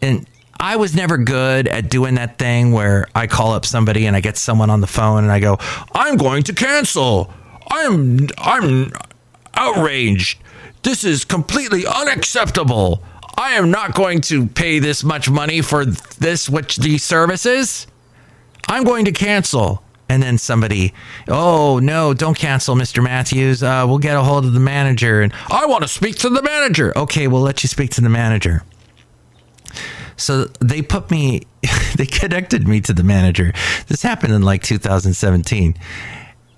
and 0.03 0.27
I 0.59 0.77
was 0.77 0.95
never 0.95 1.19
good 1.19 1.69
at 1.69 1.91
doing 1.91 2.15
that 2.15 2.39
thing 2.39 2.73
where 2.73 3.07
I 3.15 3.27
call 3.27 3.53
up 3.53 3.67
somebody 3.67 4.07
and 4.07 4.17
I 4.17 4.21
get 4.21 4.37
someone 4.37 4.71
on 4.71 4.81
the 4.81 4.87
phone 4.87 5.25
and 5.25 5.33
I 5.33 5.41
go, 5.41 5.59
"I'm 5.93 6.17
going 6.17 6.43
to 6.45 6.55
cancel. 6.55 7.33
I'm 7.71 8.29
I'm 8.39 8.93
outraged. 9.55 10.39
This 10.83 11.05
is 11.05 11.25
completely 11.25 11.85
unacceptable. 11.87 13.03
I 13.37 13.53
am 13.53 13.71
not 13.71 13.95
going 13.95 14.21
to 14.23 14.47
pay 14.47 14.79
this 14.79 15.05
much 15.05 15.31
money 15.31 15.61
for 15.61 15.85
this 15.85 16.49
which 16.49 16.77
these 16.77 17.05
services. 17.05 17.87
I'm 18.69 18.85
going 18.85 19.05
to 19.07 19.13
cancel." 19.13 19.83
And 20.09 20.23
then 20.23 20.39
somebody, 20.39 20.95
oh 21.27 21.81
no, 21.81 22.15
don't 22.15 22.39
cancel, 22.39 22.77
Mr. 22.77 23.03
Matthews. 23.03 23.61
Uh, 23.61 23.85
we'll 23.89 23.99
get 23.99 24.17
a 24.17 24.23
hold 24.23 24.45
of 24.45 24.53
the 24.53 24.61
manager, 24.61 25.21
and 25.21 25.33
I 25.51 25.67
want 25.67 25.83
to 25.83 25.89
speak 25.89 26.15
to 26.19 26.29
the 26.29 26.43
manager. 26.43 26.97
Okay, 26.97 27.27
we'll 27.27 27.43
let 27.43 27.65
you 27.65 27.69
speak 27.69 27.91
to 27.93 28.01
the 28.01 28.09
manager. 28.09 28.63
So 30.17 30.45
they 30.61 30.83
put 30.83 31.11
me, 31.11 31.43
they 31.97 32.07
connected 32.07 32.67
me 32.67 32.81
to 32.83 32.93
the 32.93 33.03
manager. 33.03 33.53
This 33.89 34.03
happened 34.03 34.33
in 34.33 34.43
like 34.43 34.63
2017. 34.63 35.75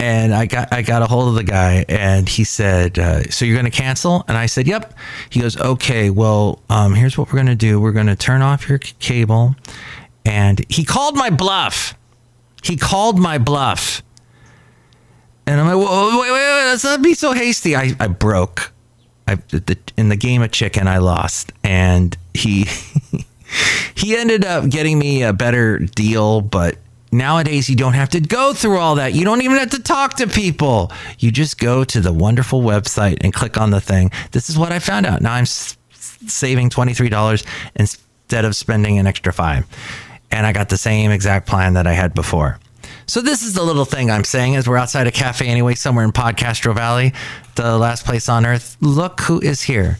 And 0.01 0.33
I 0.33 0.47
got 0.47 0.73
I 0.73 0.83
got 0.83 1.03
a 1.03 1.07
hold 1.07 1.29
of 1.29 1.35
the 1.35 1.43
guy, 1.43 1.85
and 1.89 2.29
he 2.29 2.45
said, 2.45 2.99
uh, 3.01 3.25
"So 3.31 3.45
you're 3.45 3.57
going 3.57 3.71
to 3.71 3.77
cancel?" 3.77 4.25
And 4.29 4.39
I 4.39 4.47
said, 4.47 4.69
"Yep." 4.69 4.95
He 5.29 5.41
goes, 5.41 5.57
"Okay, 5.57 6.09
well, 6.09 6.63
um, 6.71 6.95
here's 6.95 7.19
what 7.19 7.29
we're 7.29 7.39
going 7.39 7.47
to 7.47 7.57
do. 7.57 7.81
We're 7.81 7.93
going 7.93 8.07
to 8.07 8.17
turn 8.17 8.41
off 8.41 8.69
your 8.69 8.79
cable." 8.79 9.57
And 10.25 10.65
he 10.69 10.85
called 10.85 11.17
my 11.17 11.31
bluff. 11.31 11.95
He 12.63 12.77
called 12.77 13.19
my 13.19 13.39
bluff. 13.39 14.03
And 15.47 15.59
I'm 15.59 15.67
like, 15.67 15.77
wait, 15.79 16.21
wait, 16.21 16.33
wait, 16.33 16.65
let's 16.67 16.85
not 16.85 17.01
be 17.01 17.15
so 17.15 17.33
hasty. 17.33 17.75
I, 17.75 17.93
I 17.99 18.09
broke. 18.09 18.71
I, 19.27 19.37
the, 19.37 19.79
in 19.97 20.11
the 20.11 20.17
game 20.17 20.43
of 20.43 20.51
chicken, 20.51 20.87
I 20.87 20.99
lost. 20.99 21.53
And 21.65 22.17
he 22.35 22.67
he 23.95 24.17
ended 24.17 24.45
up 24.45 24.69
getting 24.69 24.99
me 24.99 25.23
a 25.23 25.33
better 25.33 25.79
deal, 25.79 26.43
but 26.43 26.77
nowadays 27.13 27.69
you 27.69 27.77
don't 27.77 27.95
have 27.95 28.11
to 28.11 28.21
go 28.21 28.53
through 28.53 28.79
all 28.79 28.97
that. 28.97 29.15
You 29.15 29.25
don't 29.25 29.43
even 29.43 29.59
have 29.59 29.71
to 29.71 29.83
talk 29.83 30.15
to 30.15 30.27
people. 30.27 30.93
You 31.19 31.31
just 31.31 31.59
go 31.59 31.85
to 31.85 32.01
the 32.01 32.13
wonderful 32.13 32.63
website 32.63 33.19
and 33.23 33.33
click 33.33 33.59
on 33.59 33.71
the 33.71 33.81
thing. 33.81 34.11
This 34.33 34.51
is 34.51 34.59
what 34.59 34.73
I 34.73 34.79
found 34.79 35.07
out. 35.07 35.21
Now 35.21 35.35
I'm 35.35 35.47
saving 35.47 36.71
$23 36.71 37.47
instead 37.77 38.45
of 38.45 38.57
spending 38.57 38.99
an 38.99 39.07
extra 39.07 39.33
5. 39.33 39.67
And 40.31 40.47
I 40.47 40.53
got 40.53 40.69
the 40.69 40.77
same 40.77 41.11
exact 41.11 41.47
plan 41.47 41.75
that 41.75 41.87
I 41.87 41.93
had 41.93 42.15
before. 42.15 42.59
So 43.07 43.23
this 43.23 43.43
is 43.43 43.55
the 43.55 43.63
little 43.63 43.87
thing 43.87 44.11
I'm 44.11 44.25
saying 44.25 44.57
as 44.57 44.69
we're 44.69 44.77
outside 44.77 45.07
a 45.07 45.11
cafe 45.11 45.47
anyway, 45.47 45.75
somewhere 45.75 46.05
in 46.05 46.13
Podcastro 46.13 46.75
Valley, 46.75 47.15
the 47.55 47.79
last 47.79 48.05
place 48.05 48.29
on 48.29 48.45
earth. 48.45 48.77
Look 48.81 49.21
who 49.21 49.41
is 49.41 49.63
here. 49.63 49.99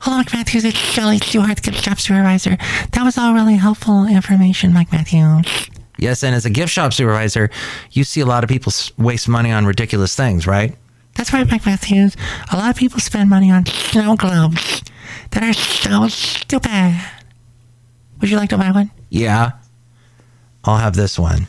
Hello, 0.00 0.16
Mike 0.16 0.32
Matthews. 0.32 0.64
It's 0.64 0.78
Shelly 0.78 1.18
Stewart, 1.18 1.60
gift 1.60 1.84
Job 1.84 2.00
supervisor. 2.00 2.56
That 2.92 3.04
was 3.04 3.18
all 3.18 3.34
really 3.34 3.56
helpful 3.56 4.06
information, 4.06 4.72
Mike 4.72 4.90
Matthews. 4.90 5.68
Yes, 6.00 6.22
and 6.22 6.34
as 6.34 6.46
a 6.46 6.50
gift 6.50 6.72
shop 6.72 6.94
supervisor, 6.94 7.50
you 7.92 8.04
see 8.04 8.22
a 8.22 8.26
lot 8.26 8.42
of 8.42 8.48
people 8.48 8.72
waste 8.96 9.28
money 9.28 9.52
on 9.52 9.66
ridiculous 9.66 10.16
things, 10.16 10.46
right? 10.46 10.74
That's 11.14 11.32
right, 11.34 11.48
Mike 11.50 11.66
Matthews. 11.66 12.16
A 12.50 12.56
lot 12.56 12.70
of 12.70 12.76
people 12.76 13.00
spend 13.00 13.28
money 13.28 13.50
on 13.50 13.66
snow 13.66 14.16
globes 14.16 14.82
that 15.32 15.42
are 15.42 15.52
so 15.52 16.08
stupid. 16.08 16.98
Would 18.20 18.30
you 18.30 18.38
like 18.38 18.48
to 18.50 18.56
buy 18.56 18.70
one? 18.70 18.90
Yeah. 19.10 19.52
I'll 20.64 20.78
have 20.78 20.96
this 20.96 21.18
one. 21.18 21.46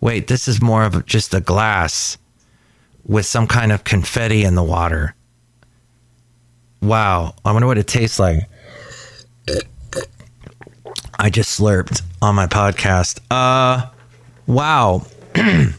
Wait, 0.00 0.26
this 0.26 0.48
is 0.48 0.60
more 0.60 0.82
of 0.82 1.06
just 1.06 1.32
a 1.32 1.40
glass 1.40 2.18
with 3.04 3.26
some 3.26 3.46
kind 3.46 3.70
of 3.70 3.84
confetti 3.84 4.42
in 4.42 4.56
the 4.56 4.64
water. 4.64 5.14
Wow. 6.82 7.34
I 7.44 7.52
wonder 7.52 7.68
what 7.68 7.78
it 7.78 7.86
tastes 7.86 8.18
like. 8.18 8.40
I 11.22 11.28
just 11.28 11.60
slurped 11.60 12.00
on 12.22 12.34
my 12.34 12.46
podcast. 12.46 13.20
Uh 13.30 13.90
wow. 14.46 15.04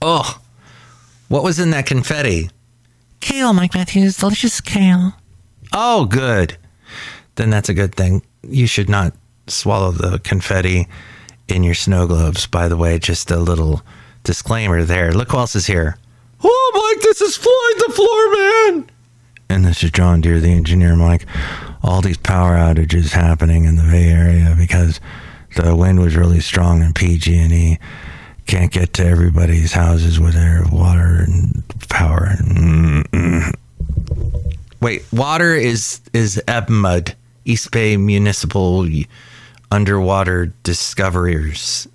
oh. 0.00 0.40
What 1.26 1.42
was 1.42 1.58
in 1.58 1.70
that 1.70 1.86
confetti? 1.86 2.48
Kale, 3.18 3.52
Mike 3.52 3.74
Matthews. 3.74 4.16
Delicious 4.16 4.60
kale. 4.60 5.14
Oh, 5.72 6.04
good. 6.04 6.56
Then 7.34 7.50
that's 7.50 7.68
a 7.68 7.74
good 7.74 7.96
thing. 7.96 8.22
You 8.42 8.68
should 8.68 8.88
not 8.88 9.12
swallow 9.48 9.90
the 9.90 10.20
confetti 10.20 10.86
in 11.48 11.64
your 11.64 11.74
snow 11.74 12.06
globes, 12.06 12.46
by 12.46 12.68
the 12.68 12.76
way. 12.76 13.00
Just 13.00 13.30
a 13.32 13.38
little 13.38 13.82
disclaimer 14.22 14.84
there. 14.84 15.10
Look 15.12 15.32
who 15.32 15.38
else 15.38 15.56
is 15.56 15.66
here. 15.66 15.96
Oh, 16.44 16.94
Mike, 16.94 17.02
this 17.02 17.20
is 17.20 17.36
Floyd 17.36 17.88
the 17.88 17.92
Floor 17.92 18.32
Man. 18.36 18.90
And 19.52 19.66
this 19.66 19.84
is 19.84 19.90
John 19.90 20.22
Deere, 20.22 20.40
the 20.40 20.50
engineer, 20.50 20.96
Mike. 20.96 21.26
All 21.82 22.00
these 22.00 22.16
power 22.16 22.56
outages 22.56 23.10
happening 23.12 23.66
in 23.66 23.76
the 23.76 23.82
Bay 23.82 24.08
Area 24.08 24.54
because 24.56 24.98
the 25.56 25.76
wind 25.76 26.00
was 26.00 26.16
really 26.16 26.40
strong 26.40 26.80
in 26.80 26.94
PG&E. 26.94 27.78
Can't 28.46 28.72
get 28.72 28.94
to 28.94 29.04
everybody's 29.04 29.74
houses 29.74 30.18
with 30.18 30.32
their 30.32 30.64
water 30.72 31.26
and 31.26 31.62
power. 31.90 32.34
Wait, 34.80 35.04
water 35.12 35.54
is 35.54 36.00
is 36.14 36.42
EBMUD, 36.48 37.12
East 37.44 37.70
Bay 37.72 37.98
Municipal 37.98 38.88
Underwater 39.70 40.46
Discoverers, 40.62 41.86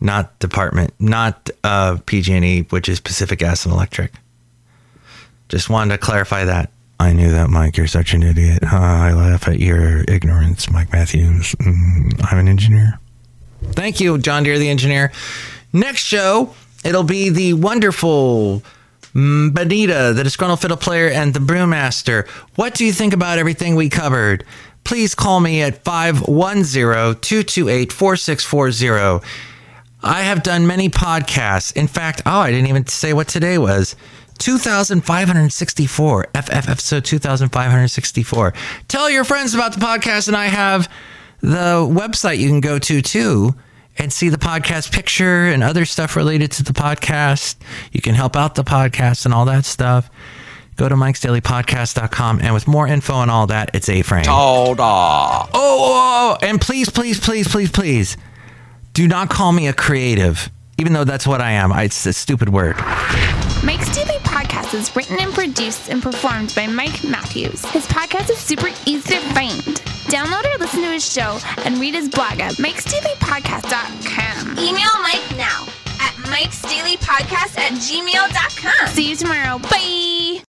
not 0.00 0.38
department, 0.38 0.94
not 0.98 1.50
uh, 1.62 1.98
PG&E, 2.06 2.62
which 2.70 2.88
is 2.88 3.00
Pacific 3.00 3.40
Gas 3.40 3.66
and 3.66 3.74
Electric. 3.74 4.14
Just 5.50 5.68
wanted 5.68 5.92
to 5.92 5.98
clarify 5.98 6.44
that. 6.44 6.70
I 7.00 7.12
knew 7.12 7.32
that, 7.32 7.50
Mike. 7.50 7.76
You're 7.76 7.86
such 7.86 8.14
an 8.14 8.22
idiot. 8.22 8.62
Uh, 8.62 8.76
I 8.76 9.12
laugh 9.12 9.48
at 9.48 9.58
your 9.58 10.04
ignorance, 10.06 10.70
Mike 10.70 10.92
Matthews. 10.92 11.54
Mm, 11.56 12.24
I'm 12.30 12.38
an 12.38 12.48
engineer. 12.48 13.00
Thank 13.72 14.00
you, 14.00 14.16
John 14.18 14.44
Deere, 14.44 14.58
the 14.58 14.68
engineer. 14.68 15.10
Next 15.72 16.02
show, 16.02 16.54
it'll 16.84 17.02
be 17.02 17.28
the 17.30 17.54
wonderful 17.54 18.62
Benita, 19.12 20.12
the 20.14 20.22
disgruntled 20.22 20.60
fiddle 20.60 20.76
player, 20.76 21.08
and 21.08 21.34
the 21.34 21.40
brewmaster. 21.40 22.28
What 22.54 22.74
do 22.74 22.84
you 22.84 22.92
think 22.92 23.12
about 23.12 23.38
everything 23.38 23.74
we 23.74 23.88
covered? 23.88 24.44
Please 24.84 25.14
call 25.14 25.40
me 25.40 25.62
at 25.62 25.82
510 25.84 27.20
228 27.20 27.92
4640. 27.92 29.26
I 30.02 30.22
have 30.22 30.42
done 30.42 30.66
many 30.66 30.88
podcasts. 30.88 31.76
In 31.76 31.86
fact, 31.86 32.22
oh, 32.24 32.40
I 32.40 32.50
didn't 32.50 32.68
even 32.68 32.86
say 32.86 33.12
what 33.12 33.28
today 33.28 33.58
was. 33.58 33.96
2564 34.40 36.28
FF 36.34 36.68
episode 36.68 37.04
2564. 37.04 38.54
Tell 38.88 39.08
your 39.08 39.24
friends 39.24 39.54
about 39.54 39.72
the 39.72 39.80
podcast, 39.80 40.28
and 40.28 40.36
I 40.36 40.46
have 40.46 40.90
the 41.40 41.86
website 41.88 42.38
you 42.38 42.48
can 42.48 42.60
go 42.60 42.78
to 42.78 43.00
too 43.00 43.54
and 43.98 44.12
see 44.12 44.28
the 44.28 44.38
podcast 44.38 44.92
picture 44.92 45.46
and 45.46 45.62
other 45.62 45.84
stuff 45.84 46.16
related 46.16 46.50
to 46.52 46.62
the 46.62 46.72
podcast. 46.72 47.56
You 47.92 48.00
can 48.00 48.14
help 48.14 48.34
out 48.34 48.54
the 48.54 48.64
podcast 48.64 49.24
and 49.24 49.34
all 49.34 49.44
that 49.44 49.64
stuff. 49.64 50.10
Go 50.76 50.88
to 50.88 50.96
mike's 50.96 51.20
daily 51.20 51.42
mikesdailypodcast.com 51.42 52.40
and 52.40 52.54
with 52.54 52.66
more 52.66 52.86
info 52.86 53.20
and 53.20 53.30
all 53.30 53.46
that, 53.48 53.70
it's 53.74 53.90
A 53.90 54.00
frame. 54.00 54.24
Oh, 54.28 54.74
oh, 54.78 55.48
oh, 55.52 56.38
and 56.40 56.58
please, 56.58 56.88
please, 56.88 57.20
please, 57.20 57.46
please, 57.46 57.70
please 57.70 58.16
do 58.94 59.06
not 59.06 59.28
call 59.28 59.52
me 59.52 59.68
a 59.68 59.74
creative, 59.74 60.50
even 60.80 60.92
though 60.94 61.04
that's 61.04 61.26
what 61.26 61.40
I 61.40 61.52
am. 61.52 61.72
It's 61.72 62.06
a 62.06 62.12
stupid 62.12 62.48
word. 62.48 62.76
Mike's 63.62 63.94
Daily 63.94 64.18
Podcast 64.20 64.72
is 64.72 64.94
written 64.96 65.18
and 65.20 65.32
produced 65.34 65.90
and 65.90 66.02
performed 66.02 66.54
by 66.56 66.66
Mike 66.66 67.04
Matthews. 67.04 67.62
His 67.66 67.86
podcast 67.86 68.30
is 68.30 68.38
super 68.38 68.68
easy 68.86 69.14
to 69.14 69.20
find. 69.34 69.60
Download 70.08 70.44
or 70.46 70.56
listen 70.58 70.80
to 70.80 70.88
his 70.88 71.04
show 71.10 71.38
and 71.64 71.78
read 71.78 71.94
his 71.94 72.08
blog 72.08 72.40
at 72.40 72.54
mikesdailypodcast.com. 72.54 74.58
Email 74.58 75.02
Mike 75.02 75.36
now 75.36 75.66
at 76.00 76.14
mikesdailypodcast 76.24 77.58
at 77.58 77.72
gmail.com. 77.72 78.88
See 78.88 79.10
you 79.10 79.16
tomorrow. 79.16 79.58
Bye. 79.58 80.42